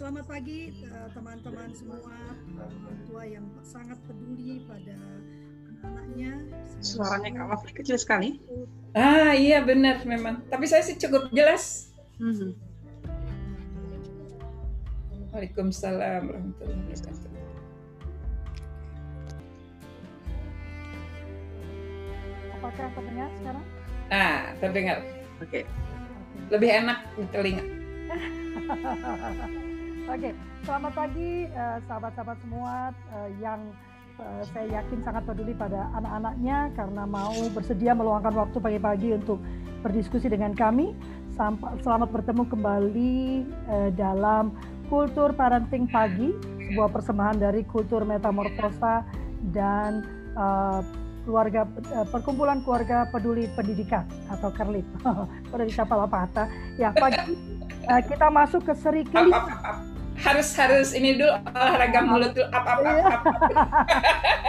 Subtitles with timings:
[0.00, 2.40] selamat pagi eh, teman-teman semua orang
[3.04, 4.96] tua yang sangat peduli pada
[5.84, 6.40] anaknya.
[6.80, 8.40] Suaranya Kak Wafri kecil sekali.
[8.96, 10.40] Ah iya benar memang.
[10.48, 11.92] Tapi saya sih cukup jelas.
[12.16, 12.56] Hmm.
[15.36, 17.28] Waalaikumsalam warahmatullahi wabarakatuh.
[22.56, 23.64] Apakah terdengar sekarang?
[24.08, 25.04] Ah terdengar.
[25.44, 25.68] Oke.
[26.48, 27.64] Lebih enak di telinga.
[30.10, 30.34] Oke,
[30.66, 33.70] selamat pagi eh, sahabat-sahabat semua eh, yang
[34.18, 39.38] eh, saya yakin sangat peduli pada anak-anaknya karena mau bersedia meluangkan waktu pagi-pagi untuk
[39.86, 40.98] berdiskusi dengan kami.
[41.38, 43.22] Sampai, selamat bertemu kembali
[43.94, 44.50] dalam
[44.90, 49.06] Kultur Parenting Pagi, sebuah persembahan dari Kultur Metamorfosa
[49.54, 50.02] dan
[51.22, 51.70] keluarga
[52.10, 54.84] perkumpulan keluarga peduli pendidikan atau Kerlip.
[55.54, 56.44] Pada disapa Lapata.
[56.76, 57.38] Ya, pagi
[58.10, 59.48] kita masuk ke seri kelima.
[60.20, 62.46] Harus harus ini dulu olahraga mulut dulu.
[62.52, 63.04] Up, up, up, Iya.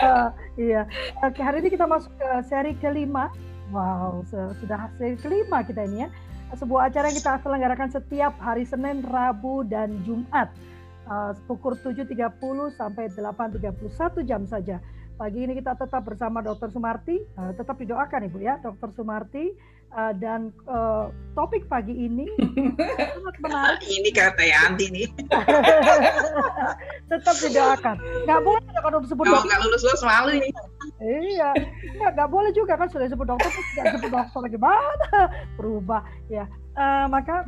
[0.03, 0.31] up.
[0.59, 0.81] Iya.
[1.23, 3.31] Oke, hari ini kita masuk ke seri kelima.
[3.72, 6.09] Wow, sudah seri kelima kita ini ya.
[6.52, 10.52] Sebuah acara yang kita selenggarakan setiap hari Senin, Rabu, dan Jumat.
[11.08, 14.83] Eh, pukul 7.30 sampai 8.31 jam saja.
[15.16, 16.67] Pagi ini kita tetap bersama Dr.
[16.67, 17.23] Sumarti.
[17.23, 18.91] Eh, tetap didoakan Ibu ya, Dr.
[18.91, 19.56] Sumarti.
[19.92, 22.23] Eh, dan eh, topik pagi ini
[23.11, 25.08] sangat menarik Ini kata Yanti nih.
[27.11, 28.00] tetap didoakan.
[28.23, 29.52] Nggak boleh kalau disebut dokter.
[29.52, 30.47] nggak lulus lulus malu ini.
[31.03, 31.52] Iya,
[32.00, 35.19] nggak, nggak boleh juga kan sudah disebut dokter, terus nggak disebut dokter gimana?
[35.59, 36.47] Berubah ya.
[36.72, 37.44] Eh, maka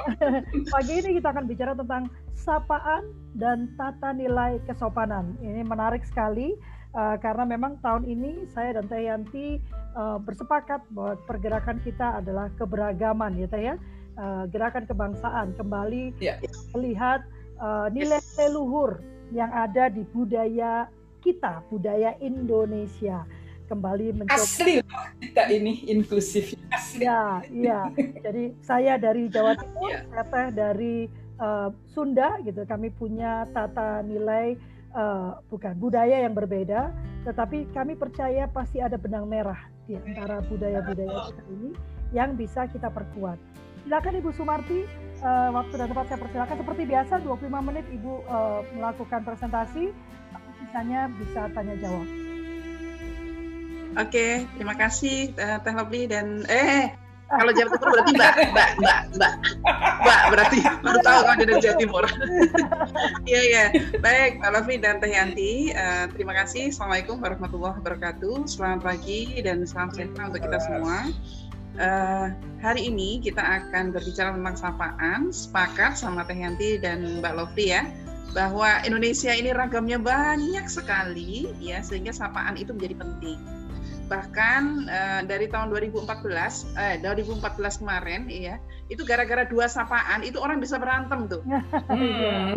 [0.78, 2.06] pagi ini kita akan bicara tentang
[2.38, 5.34] sapaan dan tata nilai kesopanan.
[5.42, 6.54] Ini menarik sekali
[6.92, 9.58] eh, karena memang tahun ini saya dan Teh Yanti
[9.92, 13.74] eh, bersepakat bahwa pergerakan kita adalah keberagaman ya Teh ya.
[14.12, 16.36] Eh, gerakan kebangsaan kembali Ya.
[16.76, 17.24] melihat
[17.56, 19.00] eh, nilai leluhur
[19.32, 20.84] yang ada di budaya
[21.24, 23.24] kita, budaya Indonesia.
[23.70, 24.84] Kembali mencoba Asli
[25.16, 26.52] kita ini inklusif.
[26.68, 27.08] Asli.
[27.08, 27.80] Ya, iya.
[28.20, 30.04] Jadi saya dari Jawa Timur, Ya.
[30.12, 30.96] saya teh dari
[31.40, 32.68] eh, Sunda gitu.
[32.68, 34.60] Kami punya tata nilai
[34.92, 36.92] eh, bukan budaya yang berbeda,
[37.24, 39.58] tetapi kami percaya pasti ada benang merah
[39.88, 41.70] di antara budaya-budaya kita ini
[42.12, 43.40] yang bisa kita perkuat.
[43.82, 44.86] Silakan Ibu Sumarti,
[45.22, 46.56] eh, waktu dan tempat saya persilakan.
[46.62, 49.90] Seperti biasa 25 menit Ibu eh, melakukan presentasi,
[50.62, 52.06] sisanya bisa tanya jawab.
[53.92, 56.94] Oke, terima kasih eh, Teh Lovely dan eh
[57.30, 59.32] kalau Jawa Timur berarti Mbak, Mbak, Mbak, Mbak,
[60.02, 62.04] Mbak berarti baru tahu kalau dia dari Jawa Timur.
[63.22, 63.64] Iya iya,
[64.02, 66.74] baik Mbak Lovely dan Teh Yanti, eh, terima kasih.
[66.74, 68.50] Assalamualaikum warahmatullahi wabarakatuh.
[68.50, 71.08] Selamat pagi dan salam sejahtera untuk kita semua.
[71.80, 72.26] Eh,
[72.60, 75.20] hari ini kita akan berbicara tentang sapaan.
[75.32, 77.82] Sepakat sama Teh Yanti dan Mbak Lovely ya
[78.32, 83.38] bahwa Indonesia ini ragamnya banyak sekali ya sehingga sapaan itu menjadi penting
[84.12, 88.60] bahkan eh, dari tahun 2014 eh 2014 kemarin ya
[88.92, 91.40] itu gara-gara dua sapaan itu orang bisa berantem tuh
[91.92, 92.56] Hmm.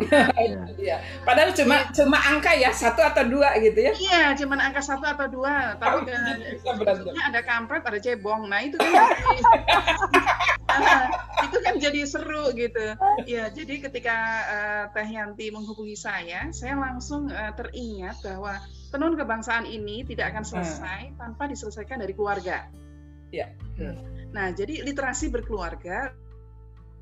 [0.79, 1.01] Iya.
[1.23, 3.93] Padahal cuma cuma angka ya satu atau dua gitu ya.
[3.97, 8.91] iya cuman angka satu atau dua tapi ujungnya ada kampret ada cebong nah itu kan
[8.91, 9.41] jadi,
[11.47, 12.85] itu kan jadi seru gitu
[13.27, 14.17] ya jadi ketika
[14.47, 18.59] eh, Teh Yanti menghubungi saya saya langsung eh, teringat bahwa
[18.95, 22.71] tenun kebangsaan ini tidak akan selesai tanpa diselesaikan dari keluarga.
[23.35, 23.51] Iya.
[24.31, 26.15] nah jadi literasi berkeluarga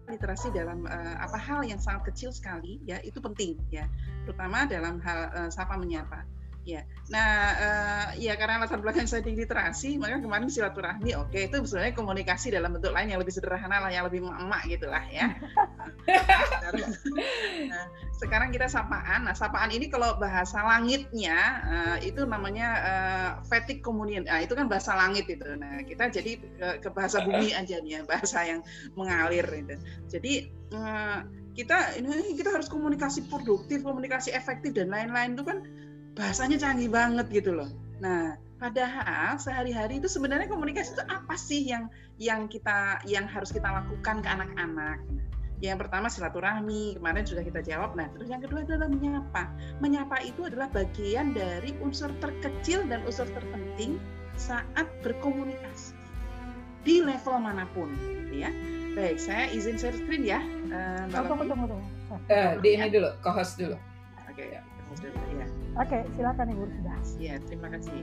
[0.10, 3.86] literasi dalam eh, apa hal yang sangat kecil sekali ya itu penting ya.
[4.26, 6.26] Terutama dalam hal eh, sapa menyapa
[6.64, 6.82] ya
[7.12, 7.30] nah
[7.60, 12.56] eh, ya karena latar belakang saya di literasi maka kemarin silaturahmi oke itu sebenarnya komunikasi
[12.56, 15.28] dalam bentuk lain yang lebih sederhana lah yang lebih emak gitulah ya.
[17.64, 17.86] Nah,
[18.18, 19.28] sekarang kita sapaan.
[19.28, 24.26] Nah sapaan ini kalau bahasa langitnya eh, itu namanya eh, Vedic communion.
[24.26, 25.46] Nah itu kan bahasa langit itu.
[25.58, 28.62] Nah kita jadi ke, ke bahasa bumi aja nih ya bahasa yang
[28.98, 29.76] mengalir itu.
[30.10, 31.20] Jadi eh,
[31.54, 35.58] kita ini kita harus komunikasi produktif komunikasi efektif dan lain-lain itu kan
[36.14, 37.70] bahasanya canggih banget gitu loh.
[38.02, 41.90] Nah padahal sehari-hari itu sebenarnya komunikasi itu apa sih yang
[42.22, 45.02] yang kita yang harus kita lakukan ke anak-anak?
[45.64, 47.96] Yang pertama silaturahmi kemarin sudah kita jawab.
[47.98, 49.44] Nah terus yang kedua adalah menyapa.
[49.82, 53.98] Menyapa itu adalah bagian dari unsur terkecil dan unsur terpenting
[54.38, 55.98] saat berkomunikasi.
[56.84, 58.52] Di level mana pun gitu ya.
[58.94, 60.38] Baik saya izin share screen ya
[60.70, 61.88] eh, Mbak Oh, tunggu, tunggu, tunggu.
[62.30, 63.74] Eh, di ini dulu, co-host dulu.
[64.30, 64.73] oke
[65.34, 65.48] Ya.
[65.82, 66.98] Oke, silakan Ibu sudah.
[67.18, 68.02] Ya, terima kasih.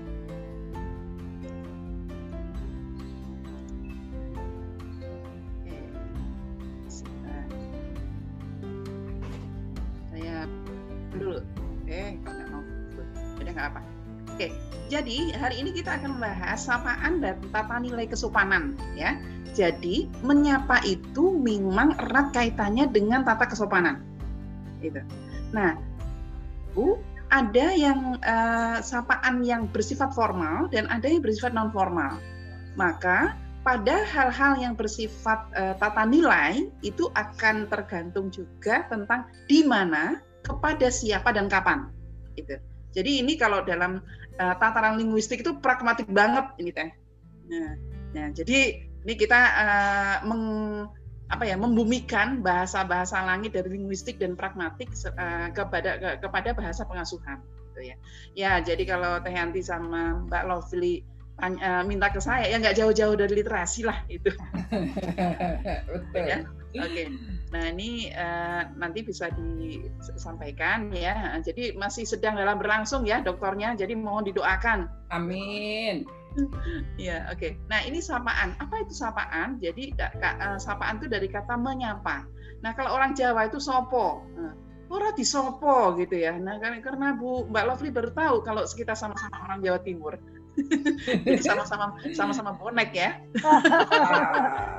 [10.10, 10.44] Saya
[11.14, 11.38] dulu.
[11.86, 12.18] Eh,
[13.60, 13.80] nggak apa.
[14.32, 14.48] Oke,
[14.88, 19.20] jadi hari ini kita akan membahas sapaan dan tata nilai kesopanan ya.
[19.52, 24.00] Jadi menyapa itu memang erat kaitannya dengan tata kesopanan.
[24.80, 25.02] Itu.
[25.52, 25.76] Nah,
[26.72, 26.98] Bu,
[27.30, 32.18] ada yang uh, sapaan yang bersifat formal dan ada yang bersifat non formal.
[32.74, 40.18] Maka pada hal-hal yang bersifat uh, tata nilai itu akan tergantung juga tentang di mana,
[40.40, 41.92] kepada siapa dan kapan.
[42.34, 42.56] Gitu.
[42.90, 44.02] Jadi ini kalau dalam
[44.40, 46.90] uh, tataran linguistik itu pragmatik banget ini teh.
[47.52, 47.70] Nah,
[48.16, 50.44] nah jadi ini kita uh, meng,
[51.30, 57.38] apa ya membumikan bahasa-bahasa langit dari linguistik dan pragmatik uh, kepada ke, kepada bahasa pengasuhan
[57.70, 57.96] gitu ya.
[58.34, 61.06] Ya, jadi kalau Teh Yanti sama Mbak Lovely
[61.40, 64.28] uh, minta ke saya ya nggak jauh-jauh dari literasi lah itu.
[65.94, 66.24] Betul.
[66.26, 66.38] Ya?
[66.76, 66.86] Oke.
[66.86, 67.06] Okay.
[67.50, 71.34] Nah ini uh, nanti bisa disampaikan ya.
[71.42, 73.74] Jadi masih sedang dalam berlangsung ya dokternya.
[73.74, 74.86] Jadi mohon didoakan.
[75.10, 76.06] Amin.
[76.96, 77.38] Ya oke.
[77.38, 77.52] Okay.
[77.66, 78.54] Nah ini sapaan.
[78.62, 79.58] Apa itu sapaan?
[79.58, 82.26] Jadi uh, sapaan itu dari kata menyapa.
[82.62, 84.22] Nah kalau orang Jawa itu sopo.
[84.36, 84.54] Nah,
[84.90, 86.38] orang di sopo gitu ya.
[86.38, 90.14] Nah karena Bu Mbak Lovely baru tahu kalau kita sama-sama orang Jawa Timur.
[91.24, 93.18] Jadi sama-sama sama-sama bonek ya.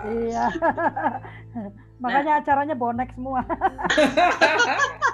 [0.07, 0.45] iya.
[2.01, 2.41] Makanya nah.
[2.41, 3.45] acaranya bonek semua.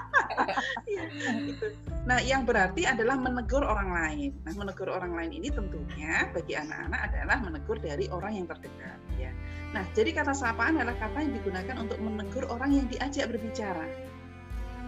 [0.88, 1.02] Iya,
[1.44, 1.66] gitu.
[2.08, 4.30] Nah, yang berarti adalah menegur orang lain.
[4.46, 9.30] Nah, menegur orang lain ini tentunya bagi anak-anak adalah menegur dari orang yang terdekat, ya.
[9.76, 13.84] Nah, jadi kata sapaan adalah kata yang digunakan untuk menegur orang yang diajak berbicara.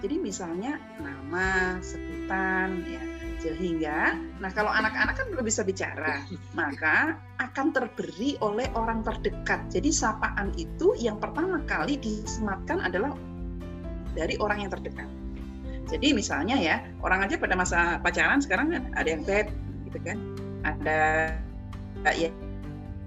[0.01, 3.03] Jadi misalnya nama, sebutan, ya,
[3.41, 6.21] sehingga nah kalau anak-anak kan belum bisa bicara
[6.53, 13.17] maka akan terberi oleh orang terdekat jadi sapaan itu yang pertama kali disematkan adalah
[14.13, 15.09] dari orang yang terdekat
[15.91, 19.51] jadi misalnya ya orang aja pada masa pacaran sekarang kan ada yang bed
[19.91, 20.17] gitu kan.
[20.63, 21.01] Ada
[22.15, 22.31] ya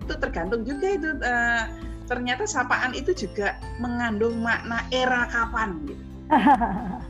[0.03, 1.63] itu tergantung juga itu uh,
[2.05, 6.03] ternyata sapaan itu juga mengandung makna era kapan gitu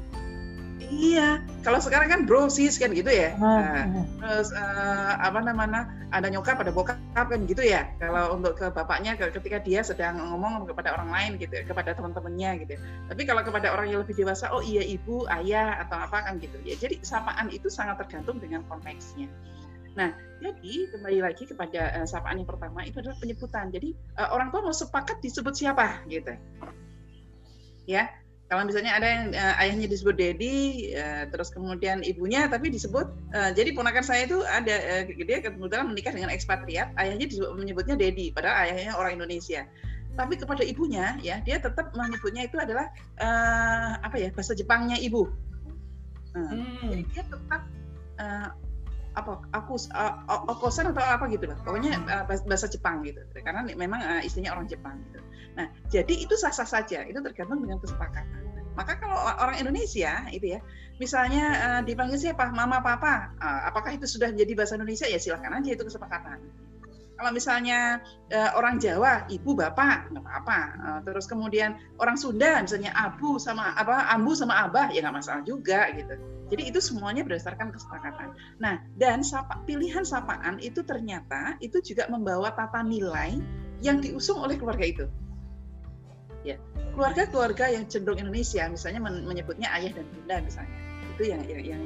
[0.94, 3.34] Iya, kalau sekarang kan brosis kan gitu ya.
[3.42, 7.90] Nah, terus uh, apa namanya ada nyokap ada bokap kan gitu ya.
[7.98, 12.74] Kalau untuk ke bapaknya ketika dia sedang ngomong kepada orang lain gitu, kepada teman-temannya gitu.
[13.10, 16.56] Tapi kalau kepada orang yang lebih dewasa, oh iya ibu, ayah atau apa kan gitu.
[16.62, 19.26] Ya jadi sapaan itu sangat tergantung dengan konteksnya.
[19.94, 20.10] Nah,
[20.42, 23.74] jadi kembali lagi kepada uh, sapaan yang pertama itu adalah penyebutan.
[23.74, 26.34] Jadi uh, orang tua mau sepakat disebut siapa gitu.
[27.84, 28.08] Ya,
[28.54, 33.50] kalau misalnya ada yang uh, ayahnya disebut Dedi, uh, terus kemudian ibunya tapi disebut, uh,
[33.58, 38.30] jadi ponakan saya itu ada uh, dia kebetulan menikah dengan ekspatriat, ayahnya disebut, menyebutnya Dedi,
[38.30, 39.66] padahal ayahnya orang Indonesia.
[40.14, 45.26] Tapi kepada ibunya, ya dia tetap menyebutnya itu adalah uh, apa ya bahasa Jepangnya ibu.
[46.38, 46.86] Uh, hmm.
[46.94, 47.62] Jadi dia tetap
[48.22, 48.50] uh,
[49.14, 53.22] apa aku uh, okosan atau apa gitu lah pokoknya uh, bahasa Jepang gitu.
[53.42, 55.20] Karena memang uh, istrinya orang Jepang gitu.
[55.58, 57.06] Nah jadi itu sah sah saja.
[57.06, 58.26] Itu tergantung dengan kesepakatan.
[58.74, 60.60] Maka kalau orang Indonesia itu ya,
[60.98, 65.06] misalnya uh, dipanggil siapa, mama, papa, uh, apakah itu sudah menjadi bahasa Indonesia?
[65.06, 66.42] Ya silahkan aja itu kesepakatan.
[67.14, 68.02] Kalau misalnya
[68.34, 70.60] uh, orang Jawa, ibu, bapak, nggak apa-apa.
[70.82, 75.42] Uh, terus kemudian orang Sunda, misalnya abu sama apa, ambu sama abah, ya nggak masalah
[75.46, 76.18] juga gitu.
[76.50, 78.34] Jadi itu semuanya berdasarkan kesepakatan.
[78.58, 83.38] Nah, dan sapa, pilihan sapaan itu ternyata itu juga membawa tata nilai
[83.86, 85.06] yang diusung oleh keluarga itu.
[86.44, 86.60] Ya,
[86.98, 90.76] keluarga-keluarga yang cenderung Indonesia, misalnya menyebutnya ayah dan bunda misalnya,
[91.16, 91.82] itu yang yang yang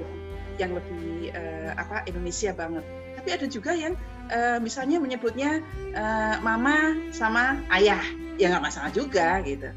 [0.58, 2.82] yang lebih uh, apa Indonesia banget.
[3.22, 3.94] Tapi ada juga yang
[4.30, 5.64] uh, misalnya menyebutnya
[5.96, 8.02] uh, mama sama ayah,
[8.38, 9.72] ya nggak masalah juga gitu.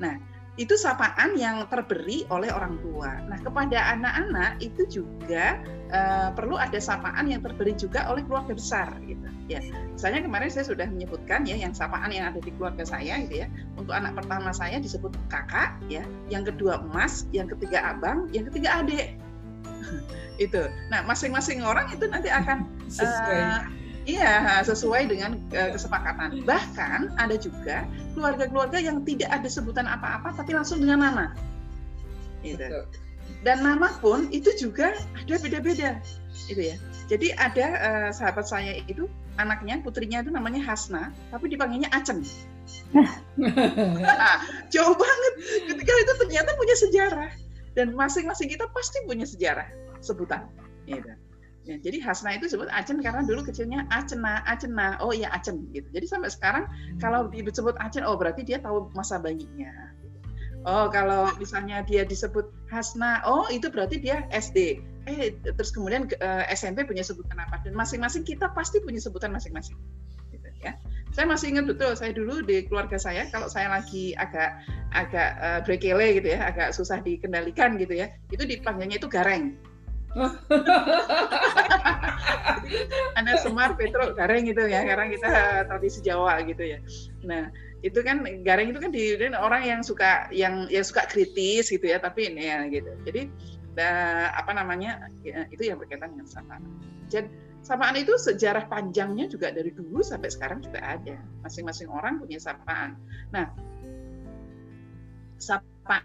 [0.00, 0.18] Nah,
[0.54, 3.10] itu sapaan yang terberi oleh orang tua.
[3.26, 5.58] Nah, kepada anak-anak itu juga
[5.90, 9.26] uh, perlu ada sapaan yang terberi juga oleh keluarga besar gitu.
[9.44, 9.60] Ya
[9.92, 13.48] misalnya kemarin saya sudah menyebutkan ya yang sapaan yang ada di keluarga saya gitu ya.
[13.76, 16.00] Untuk anak pertama saya disebut kakak ya.
[16.32, 19.20] Yang kedua emas yang ketiga abang yang ketiga adik
[20.44, 23.40] itu nah masing-masing orang itu nanti akan sesuai.
[23.40, 23.62] Uh,
[24.04, 26.44] Iya, sesuai dengan uh, kesepakatan.
[26.44, 31.26] Bahkan ada juga keluarga-keluarga yang tidak ada sebutan apa-apa, tapi langsung dengan nama.
[32.44, 32.84] Gitu.
[33.48, 36.04] Dan nama pun itu juga ada beda-beda,
[36.52, 36.76] itu ya.
[37.08, 42.22] Jadi ada uh, sahabat saya itu anaknya putrinya itu namanya Hasna tapi dipanggilnya Aceng
[44.06, 44.38] nah,
[44.70, 45.32] jauh banget
[45.68, 47.30] ketika itu ternyata punya sejarah
[47.74, 49.66] dan masing-masing kita pasti punya sejarah
[50.00, 50.46] sebutan
[50.86, 51.10] gitu.
[51.64, 55.88] Ya, jadi Hasna itu disebut Acen karena dulu kecilnya Acena, Acena, oh iya Acen gitu.
[55.96, 56.68] Jadi sampai sekarang
[57.00, 59.72] kalau disebut Acen, oh berarti dia tahu masa bayinya.
[60.68, 64.80] Oh kalau misalnya dia disebut Hasna, oh itu berarti dia SD.
[65.04, 69.36] eh terus kemudian uh, eh, SMP punya sebutan apa dan masing-masing kita pasti punya sebutan
[69.36, 69.76] masing-masing
[70.32, 70.80] gitu ya
[71.14, 74.58] saya masih ingat betul saya dulu di keluarga saya kalau saya lagi agak
[74.90, 79.54] agak uh, brekele gitu ya agak susah dikendalikan gitu ya itu dipanggilnya itu gareng
[83.18, 86.78] Anak Semar, Petro, Gareng gitu ya, karena kita tradisi Jawa gitu ya.
[87.26, 87.50] Nah,
[87.82, 91.98] itu kan Gareng itu kan di orang yang suka yang yang suka kritis gitu ya,
[91.98, 92.94] tapi ini ya gitu.
[93.02, 93.26] Jadi
[93.74, 93.90] da,
[94.38, 96.62] apa namanya ya, itu yang berkaitan dengan sapaan.
[97.10, 97.26] Jadi
[97.64, 101.16] sapaan itu sejarah panjangnya juga dari dulu sampai sekarang juga ada.
[101.40, 103.00] Masing-masing orang punya sapaan.
[103.32, 103.48] Nah,
[105.40, 106.04] sapaan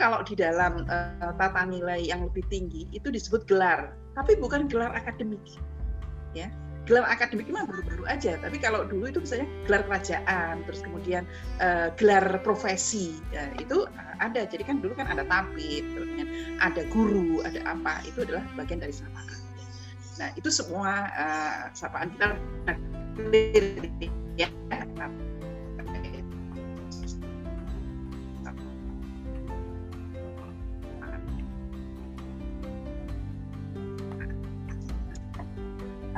[0.00, 4.92] kalau di dalam uh, tata nilai yang lebih tinggi itu disebut gelar, tapi bukan gelar
[4.92, 5.40] akademik.
[6.36, 6.52] Ya,
[6.84, 11.28] gelar akademik memang baru-baru aja tapi kalau dulu itu misalnya gelar kerajaan terus kemudian
[11.60, 15.84] uh, gelar profesi ya, itu uh, ada jadi kan dulu kan ada tabib
[16.64, 19.47] ada guru ada apa itu adalah bagian dari sapaan
[20.18, 22.34] nah itu semua uh, sapaan kita
[24.34, 24.50] ya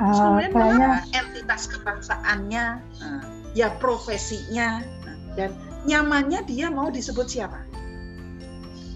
[0.01, 0.91] Uh, kemudian kayaknya...
[1.13, 5.53] entitas kebangsaannya, uh, ya profesinya, uh, dan
[5.85, 7.70] nyamannya dia mau disebut siapa.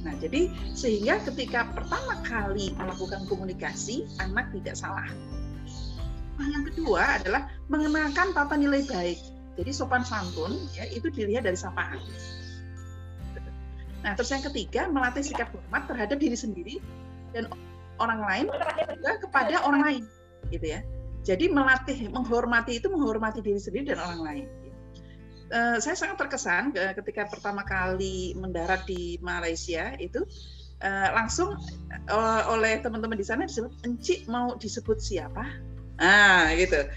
[0.05, 5.09] Nah, jadi sehingga ketika pertama kali melakukan komunikasi, anak tidak salah.
[6.37, 9.17] Nah, yang kedua adalah mengenalkan tata nilai baik.
[9.55, 12.03] Jadi sopan santun ya itu dilihat dari sapaan.
[14.05, 16.77] Nah, terus yang ketiga melatih sikap hormat terhadap diri sendiri
[17.33, 17.49] dan
[17.97, 18.45] orang lain
[18.93, 20.03] juga kepada orang lain,
[20.53, 20.85] gitu ya.
[21.25, 24.47] Jadi melatih, menghormati itu menghormati diri sendiri dan orang lain.
[25.53, 30.25] Uh, saya sangat terkesan ketika pertama kali mendarat di Malaysia itu
[30.81, 31.61] uh, langsung
[32.49, 35.45] oleh teman-teman di sana disebut encik mau disebut siapa?
[36.01, 36.89] Ah gitu.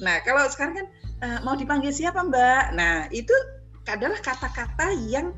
[0.00, 0.86] Nah kalau sekarang kan
[1.44, 2.64] mau dipanggil siapa Mbak?
[2.74, 3.32] Nah itu
[3.86, 5.36] adalah kata-kata yang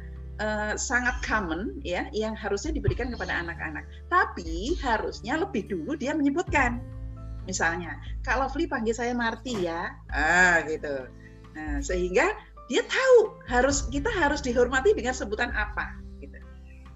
[0.75, 3.85] sangat common ya, yang harusnya diberikan kepada anak-anak.
[4.11, 6.83] Tapi harusnya lebih dulu dia menyebutkan
[7.47, 11.07] misalnya Kak Lovely panggil saya Marti ya ah gitu
[11.53, 12.33] nah sehingga
[12.71, 16.39] dia tahu harus kita harus dihormati dengan sebutan apa gitu.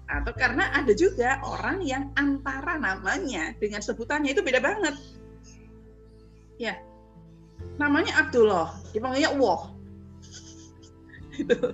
[0.07, 4.95] Atau karena ada juga orang yang antara namanya dengan sebutannya itu beda banget.
[6.57, 6.79] Ya.
[7.81, 9.73] Namanya Abdullah dipanggilnya Wah
[11.41, 11.73] itu.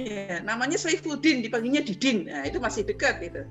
[0.00, 2.26] Ya namanya Saifuddin dipanggilnya Didin.
[2.26, 3.44] Nah itu masih dekat itu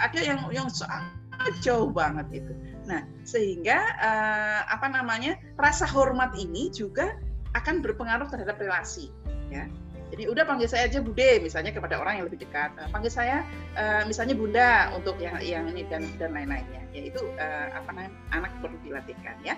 [0.00, 2.52] ada yang yang sangat jauh banget itu
[2.90, 7.14] Nah, sehingga uh, apa namanya rasa hormat ini juga
[7.54, 9.10] akan berpengaruh terhadap relasi,
[9.50, 9.66] ya.
[10.10, 12.74] Jadi udah panggil saya aja Bude misalnya kepada orang yang lebih dekat.
[12.74, 13.46] Uh, panggil saya
[13.78, 16.82] uh, misalnya Bunda untuk yang yang ini dan dan lain-lainnya.
[16.90, 19.54] Yaitu uh, apa namanya anak perlu dilatihkan ya.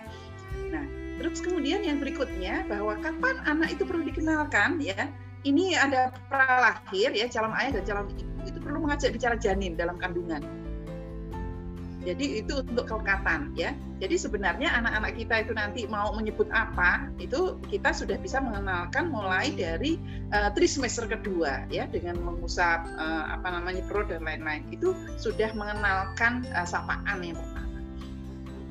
[0.69, 0.85] Nah,
[1.17, 5.09] terus kemudian yang berikutnya bahwa kapan anak itu perlu dikenalkan ya.
[5.43, 9.99] Ini ada pralahir ya calon ayah dan calon ibu itu perlu mengajak bicara janin dalam
[9.99, 10.62] kandungan
[12.03, 13.71] jadi itu untuk kelekatan ya.
[14.03, 19.55] Jadi sebenarnya anak-anak kita itu nanti mau menyebut apa itu kita sudah bisa mengenalkan mulai
[19.55, 20.03] dari
[20.35, 24.91] uh, trimester kedua ya dengan mengusap uh, apa namanya perut dan lain-lain itu
[25.23, 27.63] sudah mengenalkan uh, sapaan yang pertama.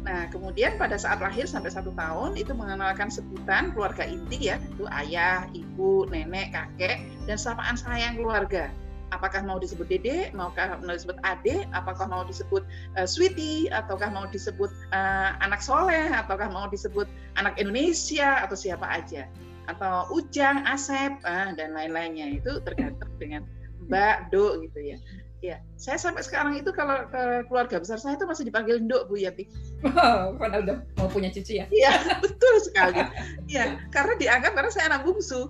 [0.02, 4.90] Nah, kemudian pada saat lahir sampai satu tahun itu mengenalkan sebutan keluarga inti ya, itu
[4.90, 8.74] ayah, ibu, nenek, kakek, dan sapaan sayang keluarga
[9.12, 12.64] apakah mau disebut dede, maukah mau disebut ade, apakah mau disebut
[12.96, 18.88] uh, sweetie, ataukah mau disebut uh, anak soleh, ataukah mau disebut anak Indonesia atau siapa
[18.88, 19.28] aja,
[19.68, 23.44] atau ujang, asep uh, dan lain-lainnya itu tergantung dengan
[23.88, 24.98] mbak, do gitu ya.
[25.42, 29.18] Ya, saya sampai sekarang itu kalau ke keluarga besar saya itu masih dipanggil Nduk Bu
[29.18, 29.50] Yati.
[29.82, 31.66] Wow, karena udah mau punya cucu ya?
[31.74, 33.02] Iya, betul sekali.
[33.50, 35.50] Iya, karena dianggap karena saya anak bungsu.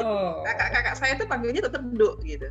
[0.00, 0.42] Oh.
[0.44, 2.18] Kakak-kakak saya itu panggilnya tetap gitu.
[2.22, 2.46] gitu.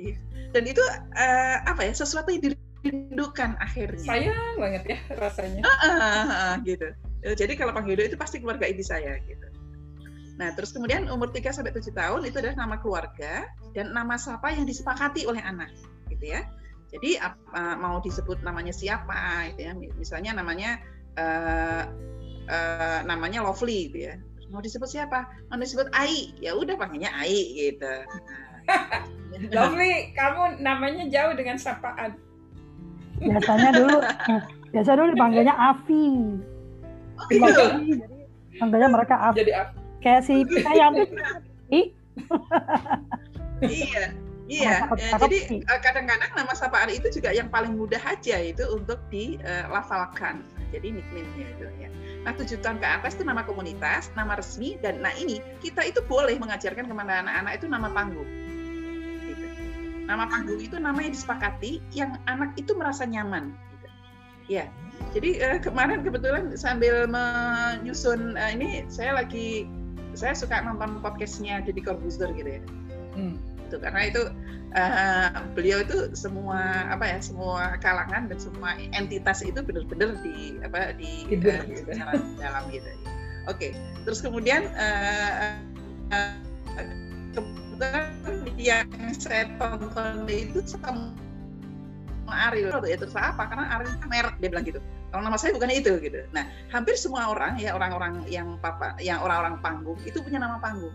[0.00, 0.16] Iya.
[0.56, 0.82] Dan itu
[1.16, 1.92] uh, apa ya?
[1.92, 4.06] Sesuatu yang dirindukan akhirnya.
[4.06, 5.62] Sayang banget ya rasanya.
[5.62, 6.88] Uh, uh, uh, uh, gitu.
[7.20, 9.44] Jadi kalau panggil Nduk itu pasti keluarga inti saya gitu.
[10.40, 13.44] Nah, terus kemudian umur 3 sampai 7 tahun itu adalah nama keluarga
[13.76, 15.68] dan nama siapa yang disepakati oleh anak,
[16.08, 16.48] gitu ya.
[16.96, 19.76] Jadi apa, mau disebut namanya siapa, gitu ya.
[20.00, 20.80] Misalnya namanya
[21.20, 21.84] uh,
[22.48, 24.16] uh, namanya Lovely, gitu ya.
[24.50, 25.30] Mau disebut siapa?
[25.48, 27.94] Mau disebut Ai, ya udah panggilnya Ai, gitu.
[29.54, 32.18] Lovely, kamu namanya jauh dengan sapaan.
[33.22, 33.98] Biasanya dulu,
[34.74, 36.06] biasa dulu dipanggilnya Afi.
[37.14, 37.46] Oh, gitu.
[37.46, 39.38] Jadi panggilnya mereka Afi.
[39.46, 40.92] Jadi Afi kayak si Pitayan
[43.68, 44.04] iya
[44.50, 48.98] Iya, ya, jadi eh, kadang-kadang nama sapaan itu juga yang paling mudah aja itu untuk
[49.06, 50.42] dilafalkan.
[50.42, 51.86] Uh, jadi nickname-nya itu ya.
[52.20, 56.04] Nah, tujuh tahun ke atas itu nama komunitas, nama resmi, dan nah ini kita itu
[56.04, 58.28] boleh mengajarkan kepada anak-anak itu nama panggung.
[59.24, 59.46] Gitu.
[60.04, 63.56] Nama panggung itu nama yang disepakati yang anak itu merasa nyaman.
[63.56, 63.88] Gitu.
[64.52, 64.64] Ya,
[65.16, 69.64] jadi uh, kemarin kebetulan sambil menyusun uh, ini saya lagi
[70.12, 72.62] saya suka nonton podcastnya Deddy Corbuzier gitu ya.
[73.16, 74.22] Hmm gitu karena itu
[74.74, 80.94] uh, beliau itu semua apa ya semua kalangan dan semua entitas itu benar-benar di apa
[80.94, 82.90] di uh, secara dalam gitu.
[83.48, 83.70] Oke, okay.
[84.04, 85.56] terus kemudian uh,
[86.12, 86.34] uh,
[87.34, 88.06] kebetulan
[88.60, 88.86] yang
[89.16, 91.16] saya tonton itu sama
[92.30, 92.70] Ariel.
[92.86, 93.48] Ya terus apa?
[93.48, 94.80] Karena Ariel merek dia bilang gitu.
[95.10, 96.22] Kalau nama saya bukan itu gitu.
[96.30, 100.94] Nah hampir semua orang ya orang-orang yang papa yang orang-orang panggung itu punya nama panggung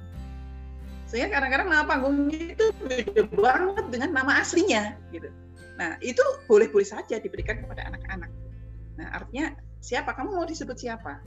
[1.05, 5.29] sehingga kadang-kadang nama panggungnya itu beda banget dengan nama aslinya gitu.
[5.77, 8.31] Nah itu boleh-boleh saja diberikan kepada anak-anak.
[8.97, 10.17] Nah artinya siapa?
[10.17, 11.21] Kamu mau disebut siapa?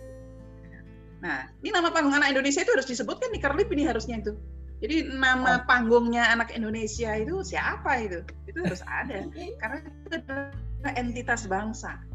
[1.23, 4.35] Nah ini nama panggung anak Indonesia itu harus disebutkan di Kerlip ini harusnya itu.
[4.79, 5.67] Jadi nama oh.
[5.67, 8.23] panggungnya anak Indonesia itu siapa itu?
[8.47, 9.27] Itu harus ada.
[9.59, 12.08] Karena itu adalah entitas bangsa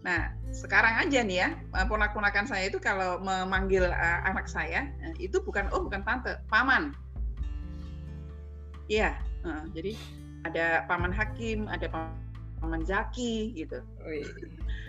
[0.00, 5.12] Nah, sekarang aja nih ya, eh, ponak-ponakan saya itu kalau memanggil uh, anak saya, uh,
[5.20, 6.96] itu bukan oh bukan tante, paman.
[8.88, 9.92] Iya, uh, jadi
[10.48, 13.84] ada paman Hakim, ada paman Zaki gitu.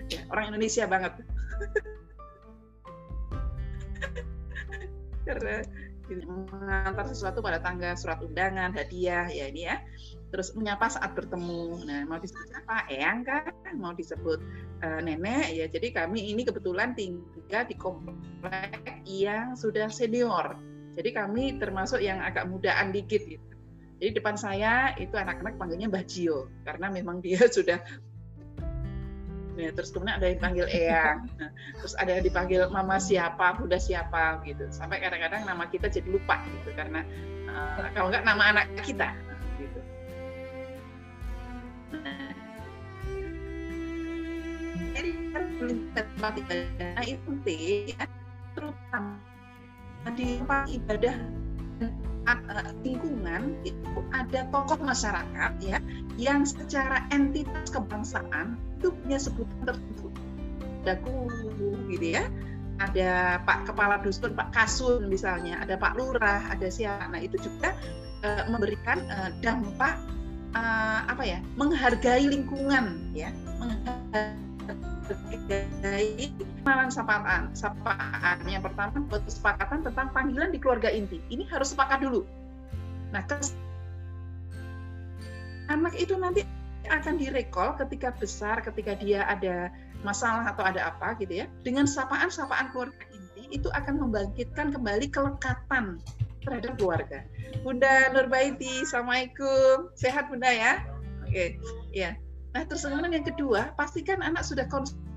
[0.08, 1.12] ya, orang Indonesia banget.
[5.28, 5.60] Karena
[6.52, 9.76] mengantar sesuatu pada tangga surat undangan, hadiah, ya ini ya
[10.32, 11.84] terus menyapa saat bertemu.
[11.84, 12.88] Nah, mau disebut apa?
[12.88, 13.52] Eyang kan?
[13.76, 14.40] Mau disebut
[14.82, 15.52] uh, nenek?
[15.52, 20.56] Ya, jadi kami ini kebetulan tinggal di komplek yang sudah senior.
[20.96, 23.44] Jadi kami termasuk yang agak mudaan dikit gitu.
[24.02, 27.78] Jadi depan saya itu anak-anak panggilnya Mbah Jio karena memang dia sudah
[29.60, 33.76] Ya, terus kemudian ada yang dipanggil Eyang, nah, terus ada yang dipanggil Mama siapa, Bunda
[33.76, 34.64] siapa gitu.
[34.72, 37.04] Sampai kadang-kadang nama kita jadi lupa gitu karena
[37.52, 39.12] uh, kalau enggak nama anak kita.
[45.92, 47.94] Tempat ibadah itu penting
[48.58, 49.16] terutama
[50.18, 51.16] di tempat ibadah
[52.82, 55.78] lingkungan itu ada tokoh masyarakat ya
[56.18, 60.08] yang secara entitas kebangsaan itu punya sebutan tertentu
[60.82, 62.26] ada guru gitu ya
[62.82, 67.14] ada Pak Kepala Dusun Pak Kasun misalnya ada Pak Lurah ada siapa.
[67.14, 67.78] Nah itu juga
[68.26, 70.02] uh, memberikan uh, dampak
[70.56, 74.42] uh, apa ya menghargai lingkungan ya menghargai
[76.92, 77.52] sapaan.
[77.56, 81.24] Sapaan yang pertama kesepakatan tentang panggilan di keluarga inti.
[81.32, 82.28] Ini harus sepakat dulu.
[83.16, 83.56] Nah, kes...
[85.72, 86.44] anak itu nanti
[86.92, 89.72] akan direkol ketika besar, ketika dia ada
[90.04, 91.46] masalah atau ada apa gitu ya.
[91.64, 96.00] Dengan sapaan-sapaan keluarga inti itu akan membangkitkan kembali kelekatan
[96.42, 97.26] terhadap keluarga.
[97.62, 99.94] Bunda Nurbaiti, Assalamualaikum.
[99.94, 100.82] Sehat Bunda ya?
[101.26, 101.58] Oke,
[101.94, 102.18] ya.
[102.52, 105.12] Nah, terus kemudian yang kedua, pastikan anak sudah konsumsi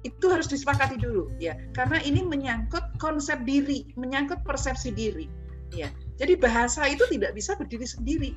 [0.00, 5.28] itu harus disepakati dulu ya karena ini menyangkut konsep diri menyangkut persepsi diri
[5.76, 8.32] ya jadi bahasa itu tidak bisa berdiri sendiri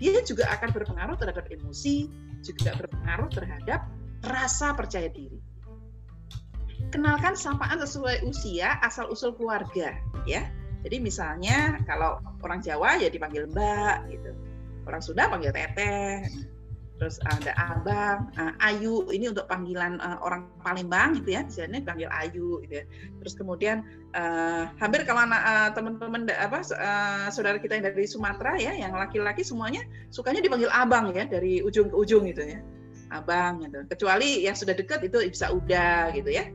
[0.00, 2.08] dia juga akan berpengaruh terhadap emosi
[2.40, 3.84] juga berpengaruh terhadap
[4.24, 5.36] rasa percaya diri
[6.92, 9.96] kenalkan sapaan sesuai usia asal usul keluarga
[10.28, 10.46] ya
[10.82, 14.30] jadi misalnya kalau orang Jawa ya dipanggil Mbak gitu.
[14.82, 16.26] Orang Sunda panggil Teteh.
[16.98, 22.06] Terus ada Abang, uh, Ayu ini untuk panggilan uh, orang Palembang gitu ya, biasanya panggil
[22.14, 22.84] Ayu gitu ya.
[23.18, 23.82] Terus kemudian
[24.14, 26.62] uh, hampir kalau anak teman-teman apa
[27.34, 29.82] saudara kita yang dari Sumatera ya, yang laki-laki semuanya
[30.14, 32.62] sukanya dipanggil Abang ya dari ujung ke ujung gitu ya.
[33.10, 33.82] Abang gitu.
[33.90, 36.46] Kecuali yang sudah dekat itu bisa udah gitu ya.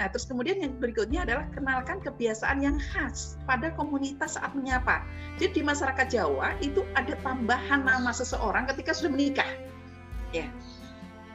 [0.00, 5.04] Nah, terus kemudian yang berikutnya adalah kenalkan kebiasaan yang khas pada komunitas saat menyapa.
[5.36, 9.50] Jadi di masyarakat Jawa itu ada tambahan nama seseorang ketika sudah menikah.
[10.32, 10.48] Ya.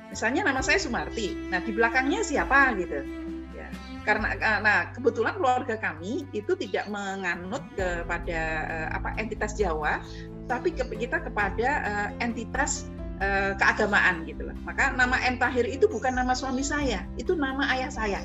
[0.10, 1.38] Misalnya nama saya Sumarti.
[1.54, 3.06] Nah, di belakangnya siapa gitu.
[3.54, 3.70] Ya.
[4.02, 10.02] Karena eh, nah, kebetulan keluarga kami itu tidak menganut kepada uh, apa entitas Jawa,
[10.50, 14.56] tapi kita kepada uh, entitas uh, keagamaan gitu loh.
[14.64, 18.22] Maka nama Entahir itu bukan nama suami saya, itu nama ayah saya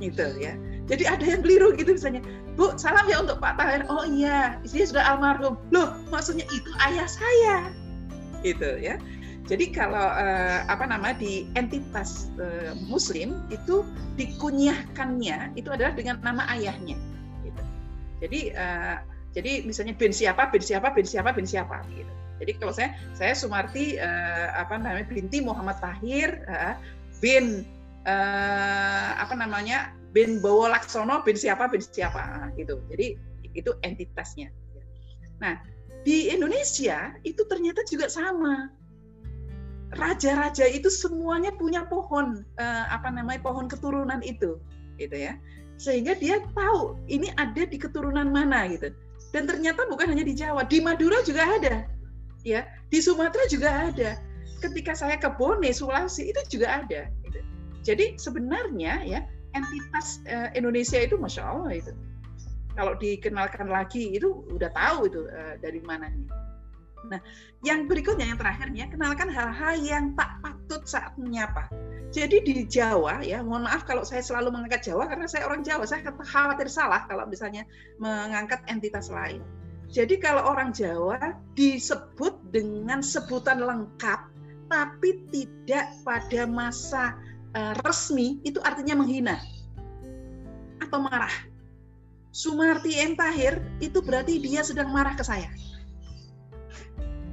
[0.00, 0.54] gitu ya.
[0.86, 2.22] Jadi ada yang keliru gitu misalnya,
[2.54, 3.82] Bu, salam ya untuk Pak Tahir.
[3.90, 5.54] Oh iya, istrinya sudah almarhum.
[5.74, 7.56] Loh, maksudnya itu ayah saya.
[8.46, 9.00] Gitu ya.
[9.46, 13.86] Jadi kalau uh, apa nama di entitas uh, Muslim itu
[14.18, 16.98] dikunyahkannya itu adalah dengan nama ayahnya.
[17.46, 17.62] Gitu.
[18.22, 19.02] Jadi uh,
[19.34, 21.82] jadi misalnya bin siapa, bin siapa, bin siapa, bin siapa.
[21.94, 22.10] Gitu.
[22.36, 26.76] Jadi kalau saya saya Sumarti uh, apa namanya binti Muhammad Tahir uh,
[27.24, 27.64] bin
[28.04, 32.80] uh, apa namanya bin Bowo Laksono bin siapa bin siapa gitu.
[32.92, 33.16] Jadi
[33.56, 34.52] itu entitasnya.
[35.40, 35.56] Nah
[36.06, 38.70] di Indonesia itu ternyata juga sama
[39.94, 44.58] raja-raja itu semuanya punya pohon uh, apa namanya pohon keturunan itu
[44.98, 45.38] gitu ya
[45.76, 48.90] sehingga dia tahu ini ada di keturunan mana gitu
[49.30, 51.86] dan ternyata bukan hanya di Jawa di Madura juga ada
[52.46, 52.62] ya
[52.94, 54.10] di Sumatera juga ada
[54.62, 57.40] ketika saya ke Bone Sulawesi itu juga ada gitu.
[57.82, 59.20] jadi sebenarnya ya
[59.58, 61.92] entitas uh, Indonesia itu masya Allah itu
[62.78, 66.30] kalau dikenalkan lagi itu udah tahu itu uh, dari mana nih
[67.06, 67.20] Nah,
[67.62, 71.70] yang berikutnya yang terakhirnya kenalkan hal-hal yang tak patut saat menyapa.
[72.10, 75.84] Jadi di Jawa ya, mohon maaf kalau saya selalu mengangkat Jawa karena saya orang Jawa,
[75.86, 77.66] saya khawatir salah kalau misalnya
[78.02, 79.42] mengangkat entitas lain.
[79.86, 84.34] Jadi kalau orang Jawa disebut dengan sebutan lengkap
[84.66, 87.14] tapi tidak pada masa
[87.54, 89.38] uh, resmi itu artinya menghina
[90.82, 91.32] atau marah.
[92.34, 93.16] Sumarti M.
[93.16, 95.48] Tahir itu berarti dia sedang marah ke saya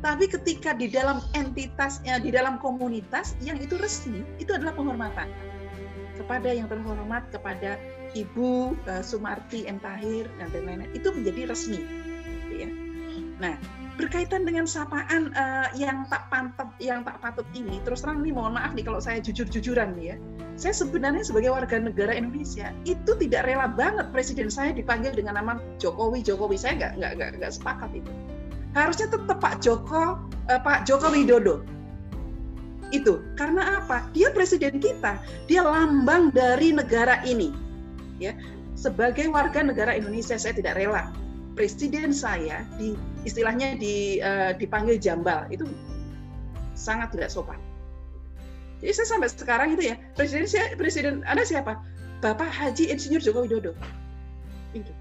[0.04, 5.32] tapi ketika di dalam entitasnya, di dalam komunitas yang itu resmi, itu adalah penghormatan
[6.20, 7.80] kepada yang terhormat, kepada
[8.12, 9.80] Ibu uh, Sumarti M.
[9.80, 10.92] Tahir dan lain-lain.
[10.92, 11.80] Itu menjadi resmi.
[13.42, 13.58] Nah,
[13.98, 18.58] berkaitan dengan sapaan uh, yang tak pantap, yang tak patut ini, terus terang nih mohon
[18.58, 20.18] maaf nih kalau saya jujur-jujuran nih ya,
[20.54, 25.58] saya sebenarnya sebagai warga negara Indonesia itu tidak rela banget presiden saya dipanggil dengan nama
[25.82, 26.58] Jokowi Jokowi.
[26.58, 28.12] Saya nggak nggak nggak nggak sepakat itu.
[28.74, 30.18] Harusnya tetap Pak Joko
[30.50, 31.66] eh, Pak Joko Widodo.
[32.94, 34.06] Itu karena apa?
[34.14, 35.18] Dia presiden kita.
[35.50, 37.50] Dia lambang dari negara ini
[38.22, 38.38] ya.
[38.74, 41.14] Sebagai warga negara Indonesia saya tidak rela
[41.54, 45.70] presiden saya di istilahnya di uh, dipanggil jambal itu
[46.74, 47.58] sangat tidak sopan.
[48.84, 51.80] Jadi saya sampai sekarang itu ya presiden saya presiden ada siapa?
[52.20, 53.72] Bapak Haji Insinyur Joko Widodo.
[54.76, 54.92] Itu.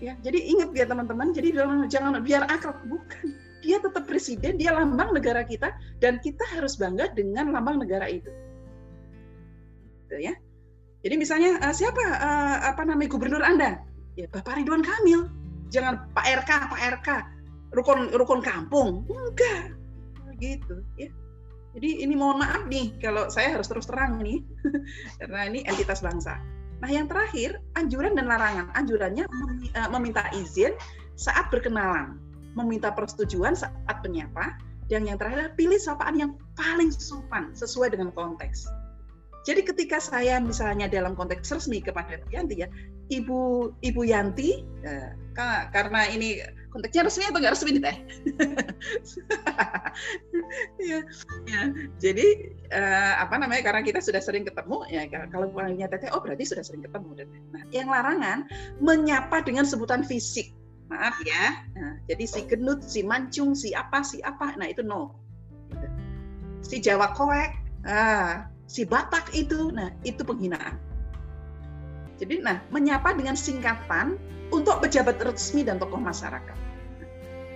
[0.00, 1.54] Ya jadi ingat ya teman-teman jadi
[1.88, 2.76] jangan biar akrab.
[2.84, 3.48] Bukan.
[3.60, 8.32] Dia tetap presiden dia lambang negara kita dan kita harus bangga dengan lambang negara itu.
[10.08, 10.32] Gitu ya.
[11.04, 13.84] Jadi misalnya uh, siapa uh, apa namanya gubernur anda
[14.20, 15.32] ya bapak Ridwan Kamil.
[15.72, 17.08] Jangan Pak RK Pak RK
[17.72, 19.08] rukun rukun kampung.
[19.08, 19.72] Enggak.
[20.36, 21.08] Gitu ya.
[21.70, 24.42] Jadi ini mohon maaf nih kalau saya harus terus terang nih.
[25.22, 26.36] Karena ini entitas bangsa.
[26.80, 28.72] Nah, yang terakhir, anjuran dan larangan.
[28.72, 29.28] Anjurannya
[29.76, 30.72] eh, meminta izin
[31.20, 32.16] saat berkenalan,
[32.56, 34.56] meminta persetujuan saat menyapa,
[34.88, 38.66] dan yang terakhir pilih sapaan yang paling sopan sesuai dengan konteks.
[39.40, 42.68] Jadi ketika saya misalnya dalam konteks resmi kepada Yanti ya,
[43.08, 45.10] Ibu Ibu Yanti, eh,
[45.72, 46.38] karena ini
[46.70, 47.96] konteksnya resmi atau nggak resmi nih teh?
[50.90, 50.98] ya,
[51.50, 51.62] ya.
[51.98, 52.26] Jadi
[52.70, 53.66] uh, apa namanya?
[53.66, 57.26] Karena kita sudah sering ketemu, ya kalau panggilnya teteh, oh berarti sudah sering ketemu.
[57.50, 58.46] Nah, yang larangan
[58.78, 60.54] menyapa dengan sebutan fisik.
[60.90, 61.66] Maaf ya.
[61.78, 65.14] Nah, jadi si genut, si mancung, si apa, si apa, nah itu no.
[65.70, 65.86] Gitu.
[66.66, 67.50] Si Jawa koek,
[67.86, 70.78] ah, si Batak itu, nah itu penghinaan.
[72.22, 74.14] Jadi, nah, menyapa dengan singkatan
[74.54, 76.54] untuk pejabat resmi dan tokoh masyarakat.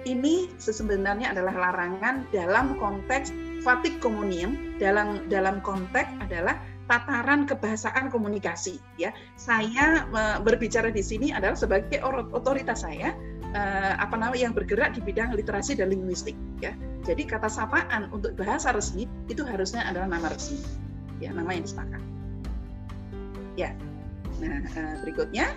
[0.05, 3.31] Ini sebenarnya adalah larangan dalam konteks
[3.65, 9.17] fatik komunium, dalam dalam konteks adalah tataran kebahasaan komunikasi ya.
[9.41, 10.05] Saya
[10.45, 12.05] berbicara di sini adalah sebagai
[12.37, 13.17] otoritas saya
[13.57, 16.77] eh, apa namanya yang bergerak di bidang literasi dan linguistik ya.
[17.09, 20.61] Jadi kata sapaan untuk bahasa resmi itu harusnya adalah nama resmi.
[21.23, 22.09] Ya, nama yang disepakati.
[23.55, 23.71] Ya.
[24.43, 25.55] Nah, eh, berikutnya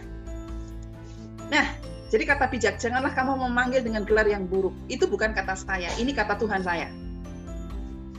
[1.47, 1.65] Nah,
[2.11, 4.75] jadi kata bijak, janganlah kamu memanggil dengan gelar yang buruk.
[4.91, 6.91] Itu bukan kata saya, ini kata Tuhan saya.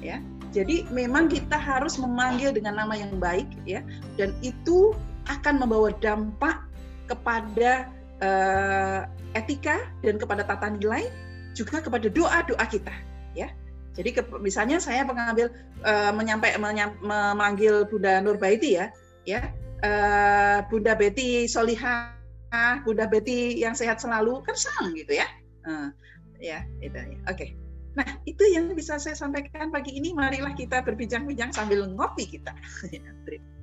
[0.00, 0.20] Ya.
[0.48, 3.84] Jadi memang kita harus memanggil dengan nama yang baik ya
[4.16, 4.96] dan itu
[5.28, 6.64] akan membawa dampak
[7.04, 7.92] kepada
[8.24, 9.04] uh,
[9.36, 11.04] etika dan kepada tata nilai
[11.52, 12.94] juga kepada doa-doa kita
[13.36, 13.52] ya.
[13.98, 15.50] Jadi ke, misalnya saya mengambil
[15.82, 16.62] uh, menyampaikan
[17.02, 18.94] memanggil Bunda Nurbaiti ya,
[19.26, 19.50] ya
[19.82, 22.14] uh, Bunda Betty Solihah
[22.54, 25.26] ah Bunda Betty yang sehat selalu kan senang gitu ya.
[25.66, 25.90] Uh,
[26.38, 27.34] ya itu ya oke.
[27.34, 27.50] Okay.
[27.98, 30.14] nah itu yang bisa saya sampaikan pagi ini.
[30.14, 32.54] Marilah kita berbincang-bincang sambil ngopi kita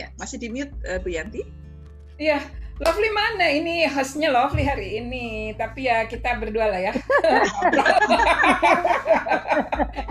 [0.00, 1.44] Ya, masih di mute uh, Bu Yanti?
[2.16, 2.40] Iya,
[2.80, 3.44] Lovely mana?
[3.44, 5.52] Ini hostnya Lovely hari ini.
[5.52, 6.92] Tapi ya kita berdua lah ya.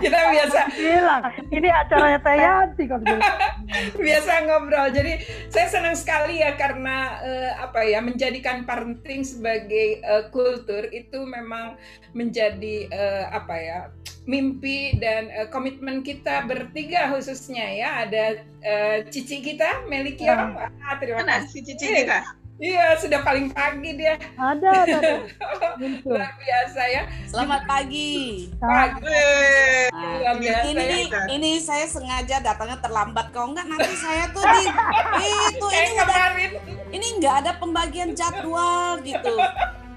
[0.02, 3.02] kita biasa bilang ini acaranya Tayanti kok
[4.06, 4.86] biasa ngobrol.
[4.94, 5.18] Jadi
[5.50, 11.74] saya senang sekali ya karena uh, apa ya menjadikan parenting sebagai uh, kultur itu memang
[12.14, 13.90] menjadi uh, apa ya
[14.28, 18.24] mimpi dan uh, komitmen kita bertiga khususnya ya ada
[18.64, 20.28] uh, cici kita Melikia.
[20.28, 20.68] Ya.
[20.84, 22.40] Ah, terima kasih cici kita.
[22.60, 24.20] Iya, sudah paling pagi dia.
[24.36, 25.00] Ada, ada.
[26.04, 27.08] Luar biasa ya.
[27.24, 28.52] Selamat pagi.
[28.60, 29.88] Pagi.
[29.88, 30.36] Nah,
[30.68, 34.68] ini ini saya sengaja datangnya terlambat kalau enggak nanti saya tuh di
[35.56, 36.50] itu ini kemarin.
[36.92, 39.40] Ini enggak ada pembagian jadwal gitu.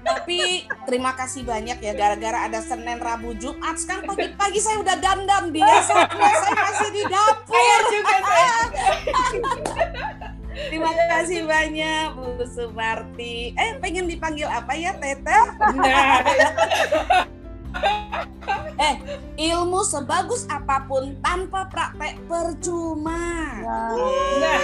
[0.04, 3.80] Tapi terima kasih banyak ya gara-gara ada Senin, Rabu, Jumat.
[3.80, 7.56] Sekarang pagi-pagi saya udah dandam biasanya saya masih di dapur.
[7.64, 8.58] Saya juga saya.
[10.54, 13.56] Terima kasih banyak Bu Sumarti.
[13.56, 15.40] Eh, pengen dipanggil apa ya, Tete?
[15.74, 16.22] Nah.
[18.78, 18.94] eh,
[19.38, 23.58] ilmu sebagus apa pun tanpa praktek percuma.
[24.38, 24.62] Nah,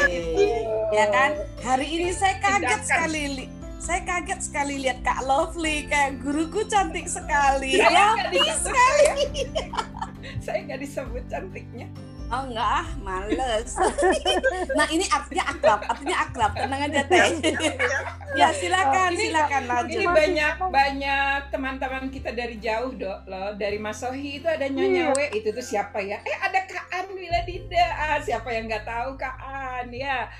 [0.95, 1.31] ya kan?
[1.63, 7.09] Hari ini saya kaget sekali li saya kaget sekali lihat Kak Lovely kayak guruku cantik
[7.09, 7.81] sekali.
[7.81, 8.13] Ya,
[8.61, 9.09] sekali.
[10.45, 11.89] saya nggak disebut cantiknya.
[12.31, 13.75] Oh enggak ah, males.
[14.79, 16.53] nah ini artinya akrab, artinya akrab.
[16.55, 17.27] Tenang aja teh.
[18.39, 19.99] ya silakan, ini, silakan lanjut.
[19.99, 23.51] Ini banyak banyak teman-teman kita dari jauh dok loh.
[23.59, 25.27] Dari Mas Sohi itu ada Nyonya iya.
[25.35, 26.23] itu tuh siapa ya?
[26.23, 27.87] Eh ada Kak An Wiladida.
[27.99, 30.31] Ah, siapa yang nggak tahu Kak An ya?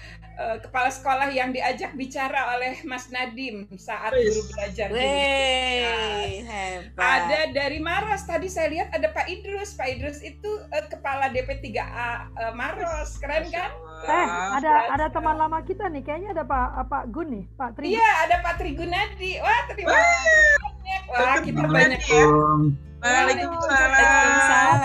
[0.41, 4.89] Uh, kepala sekolah yang diajak bicara oleh Mas Nadim saat guru belajar.
[4.89, 6.49] Wey,
[6.97, 9.77] Ada dari Maros tadi saya lihat ada Pak Idrus.
[9.77, 12.11] Pak Idrus itu uh, kepala DP3A uh,
[12.49, 13.71] eh, Maros, keren kan?
[14.01, 14.27] Eh,
[14.57, 17.93] ada ada teman lama kita nih, kayaknya ada Pak Pak Gun nih, Pak Tri.
[17.93, 19.37] Iya, ada Pak Trigunadi.
[19.45, 20.33] Wah, terima kasih
[20.65, 21.03] banyak.
[21.13, 22.25] Wah, kita banyak ya.
[23.01, 24.77] Waalaikumsalam.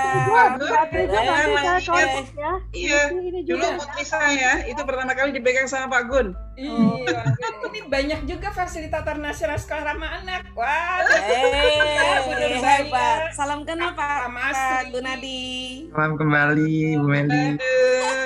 [2.31, 2.51] ya.
[2.71, 3.11] Iya.
[3.43, 6.31] Dulu putri saya itu pertama kali dipegang sama Pak Gun.
[6.55, 7.35] Iya.
[7.67, 10.47] Ini banyak juga fasilitator nasional sekolah ramah anak.
[10.55, 11.03] Wah.
[11.11, 13.35] Eh, hebat.
[13.35, 15.91] Salam kenal Pak Pak Gunadi.
[15.91, 17.59] Salam kembali Bu Meli.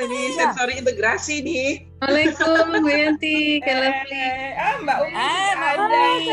[0.06, 1.90] Ini sensori integrasi nih.
[2.00, 4.22] Waalaikumsalam Bu Yanti, Kak Lovely.
[4.56, 5.18] Ah, Mbak Umi.
[5.18, 6.30] Ah, Mbak Umi.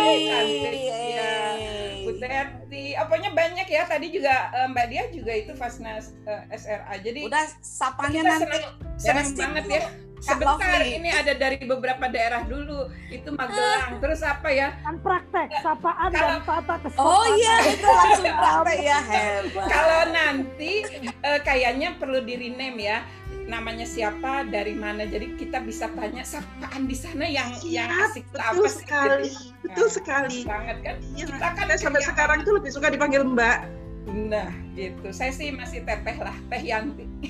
[2.21, 3.83] Teti, apanya banyak ya.
[3.85, 6.95] Tadi juga uh, Mbak Dia juga itu Fasnas uh, SRA.
[7.01, 8.65] Jadi udah sapanya nanti senang,
[8.97, 9.83] senang banget ya.
[10.17, 12.89] Sebentar ini ada dari beberapa daerah dulu.
[13.13, 13.97] Itu Magelang.
[14.03, 14.73] Terus apa ya?
[14.81, 17.13] Kan praktek, sapaan Kalau, dan tata kesempatan.
[17.13, 18.99] Oh iya, itu langsung praktek ya.
[19.05, 19.69] Hebat.
[19.69, 20.73] Kalau nanti
[21.21, 22.99] uh, kayaknya perlu di rename ya
[23.47, 25.07] namanya siapa dari mana.
[25.07, 29.31] Jadi kita bisa tanya sapaan di sana yang ya, yang asik betul apa sekali.
[29.31, 29.55] sih?
[29.63, 30.39] betul nah, sekali.
[30.43, 30.97] banget kan?
[31.15, 33.67] Ya, kita kan sampai sekarang tuh lebih suka dipanggil mbak.
[34.07, 35.09] Nah gitu.
[35.11, 37.07] Saya sih masih teteh lah teh Yanti.